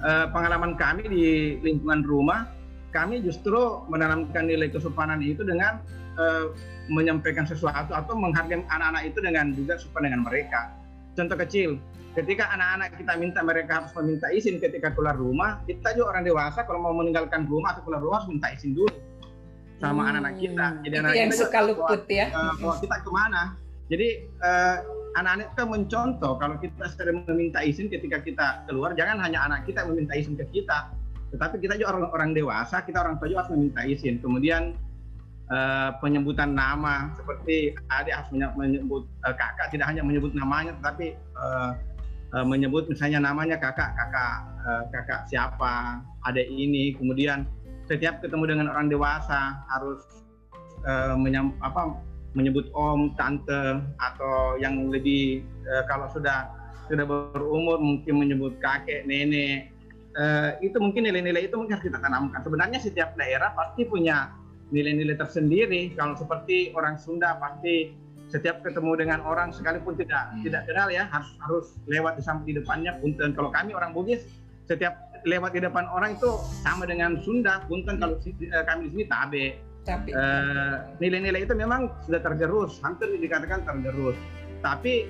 [0.00, 1.24] Uh, pengalaman kami di
[1.60, 2.48] lingkungan rumah
[2.90, 5.84] kami justru menanamkan nilai kesopanan itu dengan
[6.16, 6.50] uh,
[6.88, 10.72] menyampaikan sesuatu atau menghargai anak-anak itu dengan juga sopan dengan mereka.
[11.14, 11.76] Contoh kecil
[12.18, 16.66] ketika anak-anak kita minta mereka harus meminta izin ketika keluar rumah kita juga orang dewasa
[16.66, 18.90] kalau mau meninggalkan rumah atau keluar rumah harus minta izin dulu
[19.80, 20.08] sama hmm.
[20.12, 20.66] anak-anak kita.
[20.84, 22.26] Jadi anak yang kita suka luput ya.
[22.36, 23.42] Uh, kita ke mana?
[23.90, 24.08] Jadi
[24.44, 24.76] uh,
[25.18, 29.82] anak-anak itu mencontoh kalau kita sering meminta izin ketika kita keluar, jangan hanya anak kita
[29.88, 30.94] meminta izin ke kita,
[31.34, 34.22] tetapi kita juga orang, orang dewasa, kita orang tua juga harus meminta izin.
[34.22, 34.78] Kemudian
[35.50, 41.74] uh, penyebutan nama seperti adik harus menyebut uh, kakak tidak hanya menyebut namanya, tetapi uh,
[42.38, 45.98] uh, menyebut misalnya namanya kakak kakak uh, kakak siapa,
[46.30, 47.42] adik ini, kemudian
[47.90, 49.98] setiap ketemu dengan orang dewasa harus
[50.86, 51.98] uh, menyam, apa,
[52.38, 56.54] menyebut om, tante, atau yang lebih uh, kalau sudah
[56.86, 59.74] sudah berumur mungkin menyebut kakek, nenek.
[60.14, 62.42] Uh, itu mungkin nilai-nilai itu mungkin harus kita tanamkan.
[62.42, 64.30] Sebenarnya setiap daerah pasti punya
[64.70, 65.94] nilai-nilai tersendiri.
[65.98, 67.94] Kalau seperti orang Sunda pasti
[68.30, 70.46] setiap ketemu dengan orang sekalipun tidak hmm.
[70.46, 73.34] tidak kenal ya harus harus lewat di samping di depannya punten.
[73.34, 74.22] Kalau kami orang Bugis
[74.70, 76.30] setiap lewat di depan orang itu
[76.62, 79.46] sama dengan Sunda punten kalau uh, kami di sini tabe.
[79.80, 84.16] Tapi uh, nilai-nilai itu memang sudah tergerus, hampir dikatakan tergerus.
[84.60, 85.08] Tapi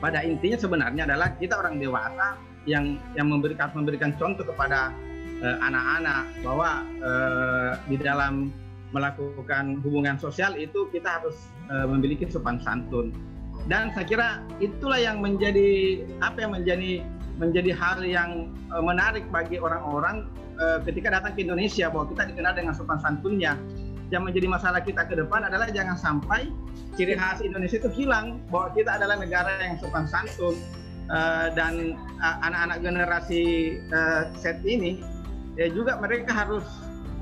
[0.00, 4.92] pada intinya sebenarnya adalah kita orang dewasa yang yang memberikan memberikan contoh kepada
[5.40, 6.70] eh, anak-anak uh, bahwa
[7.02, 8.52] uh, di dalam
[8.92, 11.36] melakukan hubungan sosial itu kita harus
[11.72, 13.12] uh, memiliki sopan santun
[13.68, 14.28] dan saya kira
[14.62, 17.04] itulah yang menjadi apa yang menjadi
[17.38, 20.26] menjadi hal yang uh, menarik bagi orang-orang
[20.58, 23.54] uh, ketika datang ke Indonesia bahwa kita dikenal dengan sopan santunnya
[24.08, 26.48] yang menjadi masalah kita ke depan adalah jangan sampai
[26.96, 30.56] ciri khas Indonesia itu hilang bahwa kita adalah negara yang sopan santun
[31.12, 33.42] uh, dan anak-anak uh, generasi
[33.92, 34.98] uh, set ini
[35.60, 36.64] ya juga mereka harus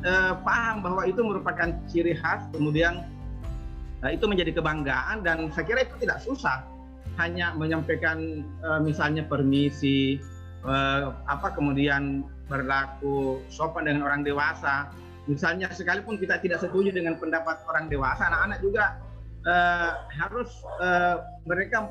[0.04, 3.06] uh, paham bahwa itu merupakan ciri khas, kemudian
[4.04, 6.62] uh, itu menjadi kebanggaan dan saya kira itu tidak susah.
[7.16, 10.20] Hanya menyampaikan uh, misalnya permisi,
[10.64, 14.90] uh, apa kemudian berlaku sopan dengan orang dewasa.
[15.26, 18.84] Misalnya sekalipun kita tidak setuju dengan pendapat orang dewasa, anak-anak juga
[19.42, 21.90] uh, harus uh, mereka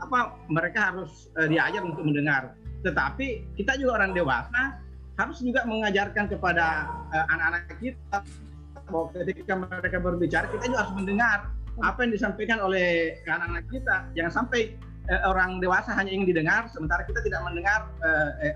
[0.00, 2.56] apa mereka harus uh, diajar untuk mendengar.
[2.80, 4.80] Tetapi kita juga orang dewasa
[5.20, 8.18] harus juga mengajarkan kepada uh, anak-anak kita
[8.88, 11.38] bahwa ketika mereka berbicara kita juga harus mendengar
[11.80, 13.96] apa yang disampaikan oleh anak-anak kita.
[14.16, 14.76] Jangan sampai
[15.08, 17.88] uh, orang dewasa hanya ingin didengar sementara kita tidak mendengar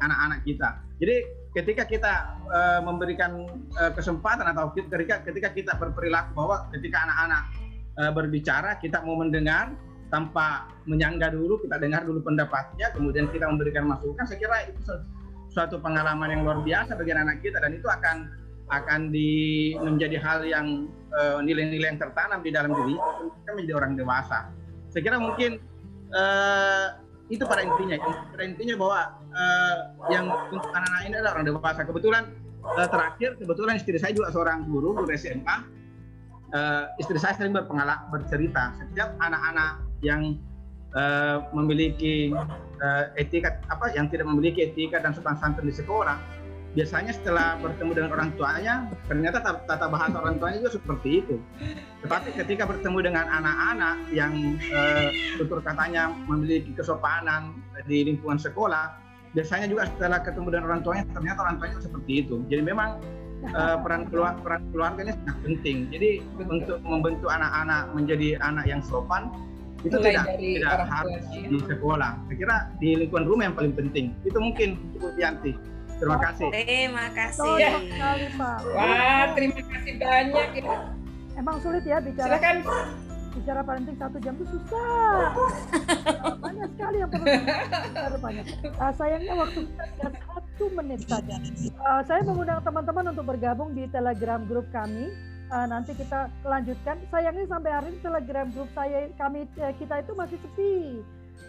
[0.01, 0.69] anak-anak uh, kita.
[1.03, 1.17] Jadi
[1.55, 2.13] ketika kita
[2.51, 3.47] uh, memberikan
[3.79, 7.43] uh, kesempatan atau ketika ketika kita berperilaku bahwa ketika anak-anak
[7.99, 9.75] uh, berbicara kita mau mendengar
[10.13, 14.79] tanpa menyangga dulu kita dengar dulu pendapatnya kemudian kita memberikan masukan saya kira itu
[15.55, 18.27] suatu pengalaman yang luar biasa bagi anak, kita dan itu akan
[18.75, 19.31] akan di
[19.79, 21.04] menjadi hal yang eh,
[21.43, 22.95] nilai-nilai uh, yang tertanam di dalam diri
[23.43, 24.51] kita menjadi orang dewasa.
[24.91, 25.63] Saya kira mungkin
[26.15, 26.99] uh,
[27.31, 27.97] itu pada intinya.
[28.35, 29.01] Pada intinya bahwa
[29.33, 29.77] uh,
[30.11, 31.81] yang untuk anak-anak ini adalah orang dewasa.
[31.87, 32.23] Kebetulan
[32.67, 35.57] uh, terakhir kebetulan istri saya juga seorang guru guru SMA.
[36.55, 40.39] Uh, istri saya sering berpengalaman bercerita setiap anak-anak yang
[40.95, 42.31] uh, memiliki
[42.79, 46.15] uh, etika apa yang tidak memiliki etika dan sopan santun di sekolah
[46.75, 48.75] biasanya setelah bertemu dengan orang tuanya
[49.07, 51.37] ternyata tata bahasa orang tuanya juga seperti itu
[52.03, 54.59] tetapi ketika bertemu dengan anak-anak yang
[55.39, 57.55] tutur katanya memiliki kesopanan
[57.87, 58.91] di lingkungan sekolah
[59.39, 62.99] biasanya juga setelah ketemu dengan orang tuanya ternyata orang tuanya seperti itu jadi memang
[63.55, 66.11] uh, peran keluarga peran keluarganya sangat penting jadi
[66.43, 69.31] untuk membentuk anak-anak menjadi anak yang sopan
[69.85, 72.17] itu Mulai tidak tidak harus di sekolah.
[72.25, 74.17] Saya kira di lingkungan rumah yang paling penting.
[74.25, 75.53] Itu mungkin Ibu Yanti.
[76.05, 76.47] Terima kasih.
[76.53, 77.53] Terima kasih.
[77.57, 77.73] Ya.
[77.81, 78.59] Sekali, Pak.
[78.77, 80.49] Wah, terima kasih banyak.
[80.61, 80.77] Ya.
[81.41, 82.29] Emang sulit ya bicara.
[82.37, 82.57] Silakan.
[83.35, 85.35] Bicara parenting satu jam itu susah.
[86.45, 88.45] banyak sekali yang perlu banyak.
[88.79, 91.37] Uh, sayangnya waktu kita satu menit saja.
[91.83, 95.11] Uh, saya mengundang teman-teman untuk bergabung di Telegram grup kami
[95.51, 97.01] uh, nanti kita lanjutkan.
[97.11, 101.03] Sayangnya sampai hari ini Telegram grup saya kami eh, kita itu masih sepi.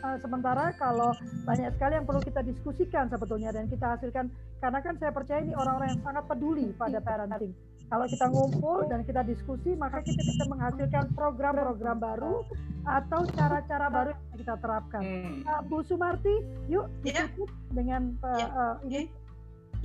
[0.06, 1.18] Uh, sementara kalau
[1.50, 4.30] banyak sekali yang perlu kita diskusikan sebetulnya dan kita hasilkan
[4.62, 7.54] karena kan saya percaya ini orang-orang yang sangat peduli pada parenting.
[7.86, 12.42] Kalau kita ngumpul dan kita diskusi, maka kita bisa menghasilkan program-program baru
[12.86, 15.02] atau cara-cara baru yang kita terapkan.
[15.46, 16.34] Uh, Bu Sumarti,
[16.66, 17.30] yuk ya.
[17.30, 17.74] ditutup yeah.
[17.74, 18.50] dengan uh, yeah.
[18.58, 19.02] uh, ini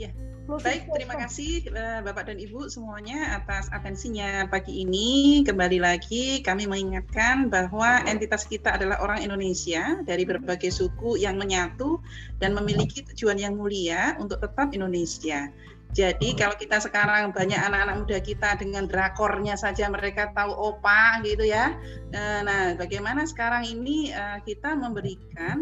[0.00, 0.08] Ya,
[0.48, 0.88] baik.
[0.88, 5.44] Terima kasih eh, Bapak dan Ibu semuanya atas atensinya pagi ini.
[5.44, 12.00] Kembali lagi kami mengingatkan bahwa entitas kita adalah orang Indonesia dari berbagai suku yang menyatu
[12.40, 15.52] dan memiliki tujuan yang mulia untuk tetap Indonesia.
[15.92, 21.44] Jadi kalau kita sekarang banyak anak-anak muda kita dengan drakornya saja mereka tahu opa gitu
[21.44, 21.76] ya.
[22.16, 25.60] Eh, nah, bagaimana sekarang ini eh, kita memberikan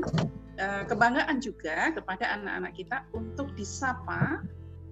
[0.59, 4.43] kebanggaan juga kepada anak-anak kita untuk disapa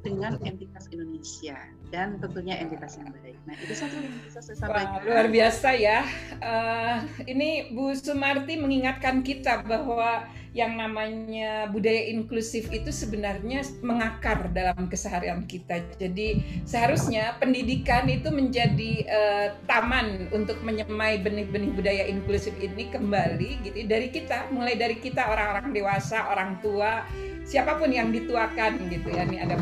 [0.06, 1.58] dengan entitas Indonesia
[1.94, 3.38] dan tentunya entitas yang baik.
[3.46, 4.98] Nah itu satu yang bisa saya sampaikan.
[4.98, 6.02] Wah, luar biasa ya.
[6.42, 6.98] Uh,
[7.30, 10.26] ini Bu Sumarti mengingatkan kita bahwa
[10.56, 15.84] yang namanya budaya inklusif itu sebenarnya mengakar dalam keseharian kita.
[16.00, 23.84] Jadi seharusnya pendidikan itu menjadi uh, taman untuk menyemai benih-benih budaya inklusif ini kembali gitu
[23.84, 27.04] dari kita, mulai dari kita orang-orang dewasa, orang tua
[27.46, 29.22] siapa pun yang dituakan gitu ya.
[29.22, 29.54] Ini ada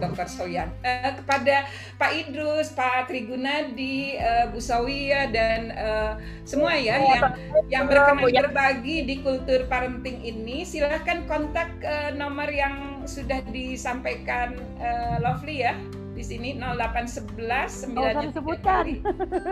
[0.00, 0.26] Dr.
[0.28, 0.72] Soyan.
[0.80, 1.68] Uh, kepada
[2.00, 6.16] Pak Idrus, Pak Trigunadi, uh, Bu Sawia dan uh,
[6.48, 7.22] semua ya yang
[7.68, 15.20] yang berkenan berbagi di kultur parenting ini, silahkan kontak uh, nomor yang sudah disampaikan uh,
[15.20, 15.76] Lovely ya
[16.16, 18.84] di sini 0811 9 disebutkan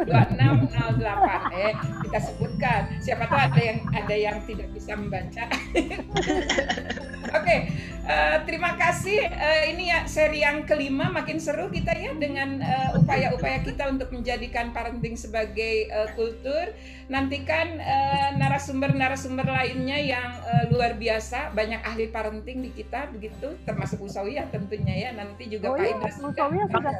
[0.08, 1.72] 2608 eh
[2.08, 2.80] kita sebutkan.
[3.04, 5.44] Siapa tahu ada yang ada yang tidak bisa membaca.
[7.34, 7.58] Oke okay,
[8.04, 9.18] uh, eh, terima kasih.
[9.32, 12.60] Uh, ini ya seri yang kelima makin seru kita ya dengan
[13.00, 16.76] upaya-upaya uh, kita untuk menjadikan parenting sebagai uh, kultur.
[17.04, 17.84] Nantikan
[18.40, 23.56] narasumber-narasumber uh, lainnya yang uh, luar biasa banyak ahli parenting di kita begitu.
[23.68, 25.10] Termasuk Usawi ya tentunya ya.
[25.12, 26.92] Nanti juga oh, Pak iya, Idris sudah, sudah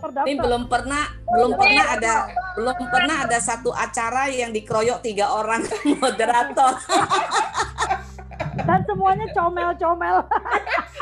[0.00, 0.24] terdaftar.
[0.24, 2.14] Ini belum pernah belum pernah ada
[2.54, 5.64] belum pernah ada satu acara yang dikeroyok tiga orang
[6.00, 6.72] moderator.
[8.62, 10.16] Dan semuanya comel-comel.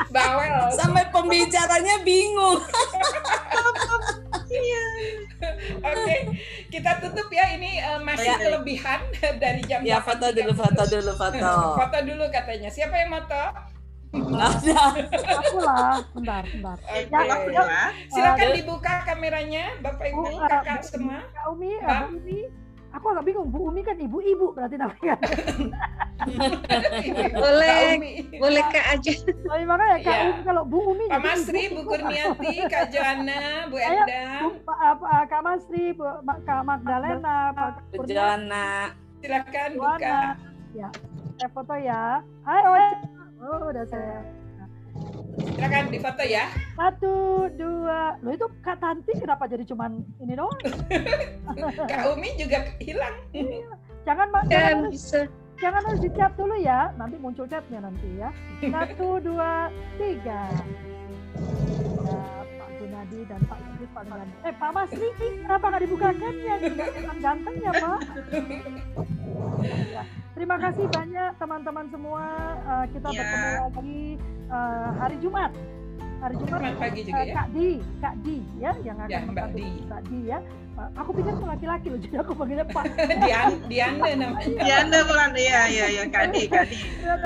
[0.09, 0.57] Bawel.
[0.79, 2.59] Sampai pembicaranya bingung.
[4.53, 4.85] Iya.
[5.81, 6.17] Oke,
[6.69, 7.57] kita tutup ya.
[7.57, 8.37] Ini uh, masih ya.
[8.37, 9.01] kelebihan
[9.43, 9.81] dari jam.
[9.85, 11.49] Ya, foto dulu, foto dulu, foto.
[11.77, 12.69] foto dulu katanya.
[12.69, 13.43] Siapa yang foto?
[14.13, 14.93] Ada.
[15.41, 16.77] Aku lah, bentar, bentar.
[16.85, 17.09] Okay.
[17.09, 17.85] Ya, ya.
[18.13, 21.25] Silakan uh, dibuka kameranya, Bapak Ibu, uh, kakak semua.
[21.33, 22.62] Kak Umi, Bu Umi.
[22.93, 25.17] Aku agak bingung, Bu Umi kan ibu-ibu berarti namanya.
[27.41, 27.97] boleh,
[28.37, 29.13] boleh Kak aja.
[29.49, 30.23] Oh, iya, makanya Kak ya.
[30.29, 31.05] Umi, kalau Bu Umi.
[31.09, 34.61] Pak Masri, Bu Kurniati, Kak Joanna, Bu Endang.
[35.25, 36.05] Kak Masri, Bu,
[36.45, 38.93] Kak Magdalena, Pak Joanna.
[39.25, 40.37] Silakan buka.
[40.77, 40.89] Ya,
[41.41, 42.21] saya foto ya.
[42.45, 42.89] Hai, Oce.
[43.41, 44.42] Oh, udah saya.
[45.83, 46.45] Silakan difoto ya.
[46.79, 47.15] Satu,
[47.59, 48.15] dua.
[48.23, 50.55] Lo itu Kak Tanti kenapa jadi cuman ini doang?
[51.91, 53.15] Kak Umi juga hilang.
[53.35, 53.67] Iya.
[54.07, 55.19] Jangan, ya, jangan bisa.
[55.59, 56.91] Jangan harus dicat dulu ya.
[56.95, 58.31] Nanti muncul chatnya nanti ya.
[58.63, 59.67] Satu, dua,
[59.99, 60.47] tiga.
[62.03, 62.23] Ya,
[62.59, 64.33] Pak Gunadi dan Pak Idris, Pak Gunadi.
[64.47, 66.55] Eh, Pak Mas Riki, kenapa nggak dibukakan ya?
[67.19, 67.99] Ganteng ya, Pak.
[69.91, 70.03] Ya.
[70.33, 72.25] Terima kasih banyak teman-teman semua.
[72.65, 73.17] Uh, kita ya.
[73.21, 74.01] bertemu lagi
[74.49, 75.51] uh, hari Jumat.
[76.25, 77.33] Hari Jumat Jumat pagi juga uh, ya.
[77.37, 77.69] Kak Di,
[78.01, 79.67] Kak Di ya yang akan ya, Mbak Di.
[79.85, 80.39] Kak Di ya.
[80.73, 82.85] Uh, aku pikir itu laki-laki loh, jadi aku panggilnya Pak.
[83.21, 84.61] Dian, Diana namanya.
[84.65, 86.77] Diana bukan ya, ya, ya, Kak Di, Kak Di.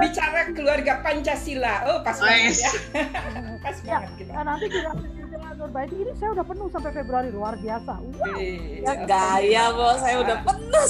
[0.03, 1.75] Bicara keluarga Pancasila.
[1.87, 2.71] Oh, pas oh, banget ya.
[3.63, 4.31] pas ya, banget kita.
[4.43, 4.91] Nanti kita
[5.57, 7.93] Nurbaiti ini saya udah penuh sampai Februari luar biasa.
[7.97, 8.37] Wow.
[8.81, 10.87] Ya, gaya bos, saya udah penuh.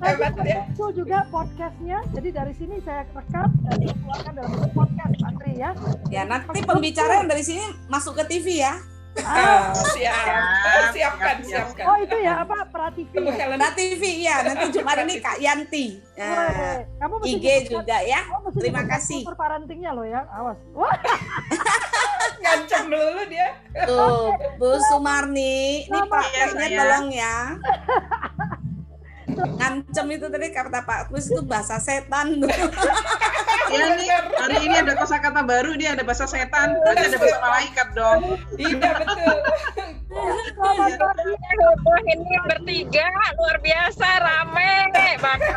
[0.00, 0.60] Hebat ya.
[0.72, 2.00] Itu juga podcastnya.
[2.16, 5.70] Jadi dari sini saya rekam dan keluarkan dalam podcast Andri ya.
[6.08, 8.80] Ya nanti pembicara yang dari sini masuk ke TV ya.
[9.26, 10.94] Ah, siap.
[10.94, 11.84] siapkan, siapkan.
[11.84, 13.18] Oh itu ya apa Prativi?
[13.18, 13.58] Ya?
[13.58, 14.36] Prativi ya.
[14.46, 15.98] Nanti Jumat ini Kak Yanti.
[16.14, 18.22] Nah, Kamu IG juga ya.
[18.54, 19.26] Terima kasih.
[19.26, 20.22] Parentingnya loh ya.
[20.30, 20.56] Awas.
[22.40, 23.48] Ngancam dulu dia.
[23.84, 27.36] Tuh, Bu Sumarni, ini pakainya tolong ya.
[29.36, 32.36] Ngancem itu tadi kata Pak Kus itu bahasa setan.
[33.70, 37.88] Iya nih, hari ini ada kosakata baru dia ada bahasa setan, berarti ada bahasa malaikat
[37.94, 38.20] dong.
[38.58, 39.36] Iya betul.
[42.10, 43.06] ini bertiga
[43.38, 44.70] luar biasa rame
[45.20, 45.54] banget.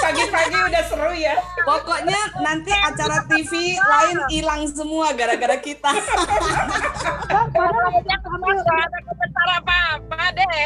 [0.00, 1.36] Pagi-pagi udah seru ya.
[1.66, 5.92] Pokoknya nanti acara TV lain hilang semua gara-gara kita.
[7.28, 10.64] Padahal ada komentar apa-apa deh.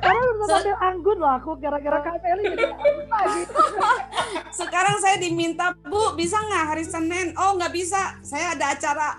[0.00, 1.50] Karena udah ambil anggun loh aku
[1.80, 2.54] gara-gara Kak Meli
[4.60, 7.34] Sekarang saya diminta, Bu, bisa nggak hari Senin?
[7.34, 8.18] Oh, nggak bisa.
[8.22, 9.18] Saya ada acara.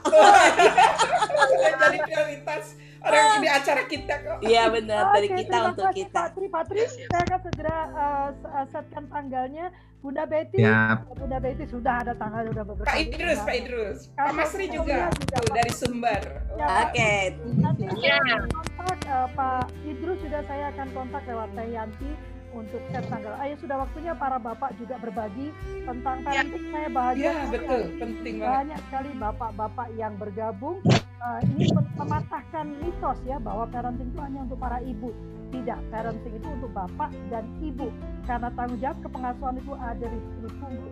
[1.82, 2.64] Jadi prioritas
[3.06, 4.38] orang ini acara kita kok.
[4.41, 6.22] Iya benar dari kita untuk kita.
[6.32, 9.70] Patri, Patri, saya akan segera uh, setkan tanggalnya.
[10.06, 11.01] Bunda Betty, ya.
[11.18, 12.93] Bunda Betty sudah ada tanggal sudah beberapa.
[12.93, 16.22] Pak Idrus, Pak Idrus, Pak Masri juga, juga tuh, dari Sumber.
[16.62, 16.93] Ya, Oke.
[16.93, 17.22] Okay.
[17.58, 18.22] Nanti ya.
[18.53, 22.12] kontak uh, Pak Idrus sudah saya akan kontak lewat Teh Yanti
[22.56, 23.36] untuk set tanggal.
[23.43, 25.51] Ayo sudah waktunya para bapak juga berbagi
[25.84, 26.64] tentang parenting.
[26.64, 26.72] Ya.
[26.72, 27.24] Saya bahagia.
[27.28, 28.56] Ya, betul, penting banget.
[28.56, 30.78] Banyak sekali bapak-bapak yang bergabung.
[31.20, 35.12] Uh, ini mematahkan mitos ya bahwa parenting itu hanya untuk para ibu.
[35.51, 37.91] Tidak, parenting itu untuk bapak dan ibu.
[38.24, 40.20] Karena tanggung jawab kepengasuhan itu ada di,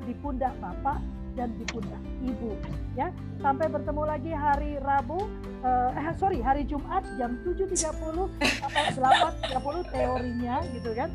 [0.04, 1.00] di pundak bapak
[1.34, 2.54] dan di pundak ibu
[2.94, 3.10] ya.
[3.42, 5.28] Sampai bertemu lagi hari Rabu
[5.66, 11.10] uh, eh sorry hari Jumat jam 7.30 sampai 8.30 teorinya gitu kan.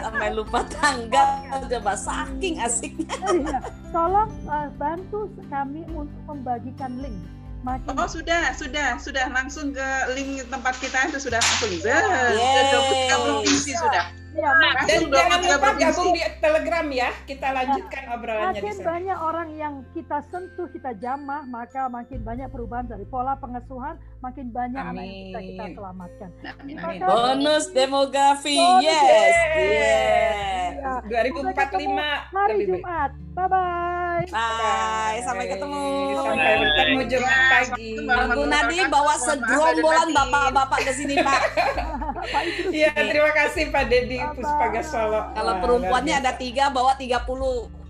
[0.00, 1.28] Sampai lupa tanggal
[1.68, 3.16] coba saking asiknya.
[3.28, 3.58] Iya.
[3.92, 7.16] tolong uh, bantu kami untuk membagikan link.
[7.64, 7.96] Makin...
[7.96, 9.24] Oh sudah, sudah, sudah.
[9.32, 11.72] Langsung ke link tempat kita itu sudah langsung.
[11.80, 11.96] Sudah,
[12.36, 13.16] yeah.
[13.16, 14.23] provinsi sudah.
[14.34, 14.50] Ya,
[14.90, 17.08] Dan jangan lupa gabung di Telegram ya.
[17.22, 22.90] Kita lanjutkan obrolannya makin banyak orang yang kita sentuh, kita jamah, maka makin banyak perubahan
[22.90, 24.90] dari pola pengasuhan, makin banyak Amin.
[24.90, 26.30] anak yang bisa kita selamatkan.
[26.58, 26.76] Amin.
[26.82, 26.98] Amin.
[27.06, 30.72] Bonus demografi, Bonus yes, yes.
[30.82, 30.94] Ya.
[31.06, 33.10] 2045 hari Jumat.
[33.34, 34.24] Bye bye.
[34.30, 35.18] Bye.
[35.26, 35.84] Sampai ketemu.
[36.22, 37.90] Sampai ketemu Jumat pagi.
[38.34, 41.42] Bu Nadi bawa segerombolan bapak-bapak ke sini, Pak.
[42.72, 45.20] Iya, terima kasih Pak Dedi Puspaga Solo.
[45.36, 47.20] Kalau perempuannya ada tiga, bawa 30.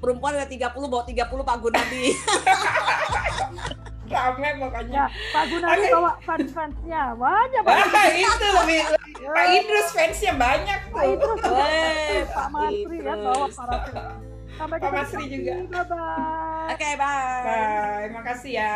[0.02, 2.04] Perempuan ada 30, bawa 30 Pak Gunadi.
[4.14, 4.94] Rame pokoknya.
[4.94, 7.02] Ya, Pak Gunadi bawa fans-fansnya.
[7.16, 7.74] Banyak Pak.
[7.74, 8.80] Ah, itu lebih,
[9.24, 10.94] Pak Idrus fansnya banyak tuh.
[10.94, 13.78] Pak Idrus, eh, Pak Masri ya bawa para
[14.54, 14.92] Sampai ketemu.
[14.94, 15.54] Pak Masri juga.
[15.66, 16.70] Bye-bye.
[16.70, 17.42] Oke, okay, bye.
[17.42, 18.74] Bye, makasih ya.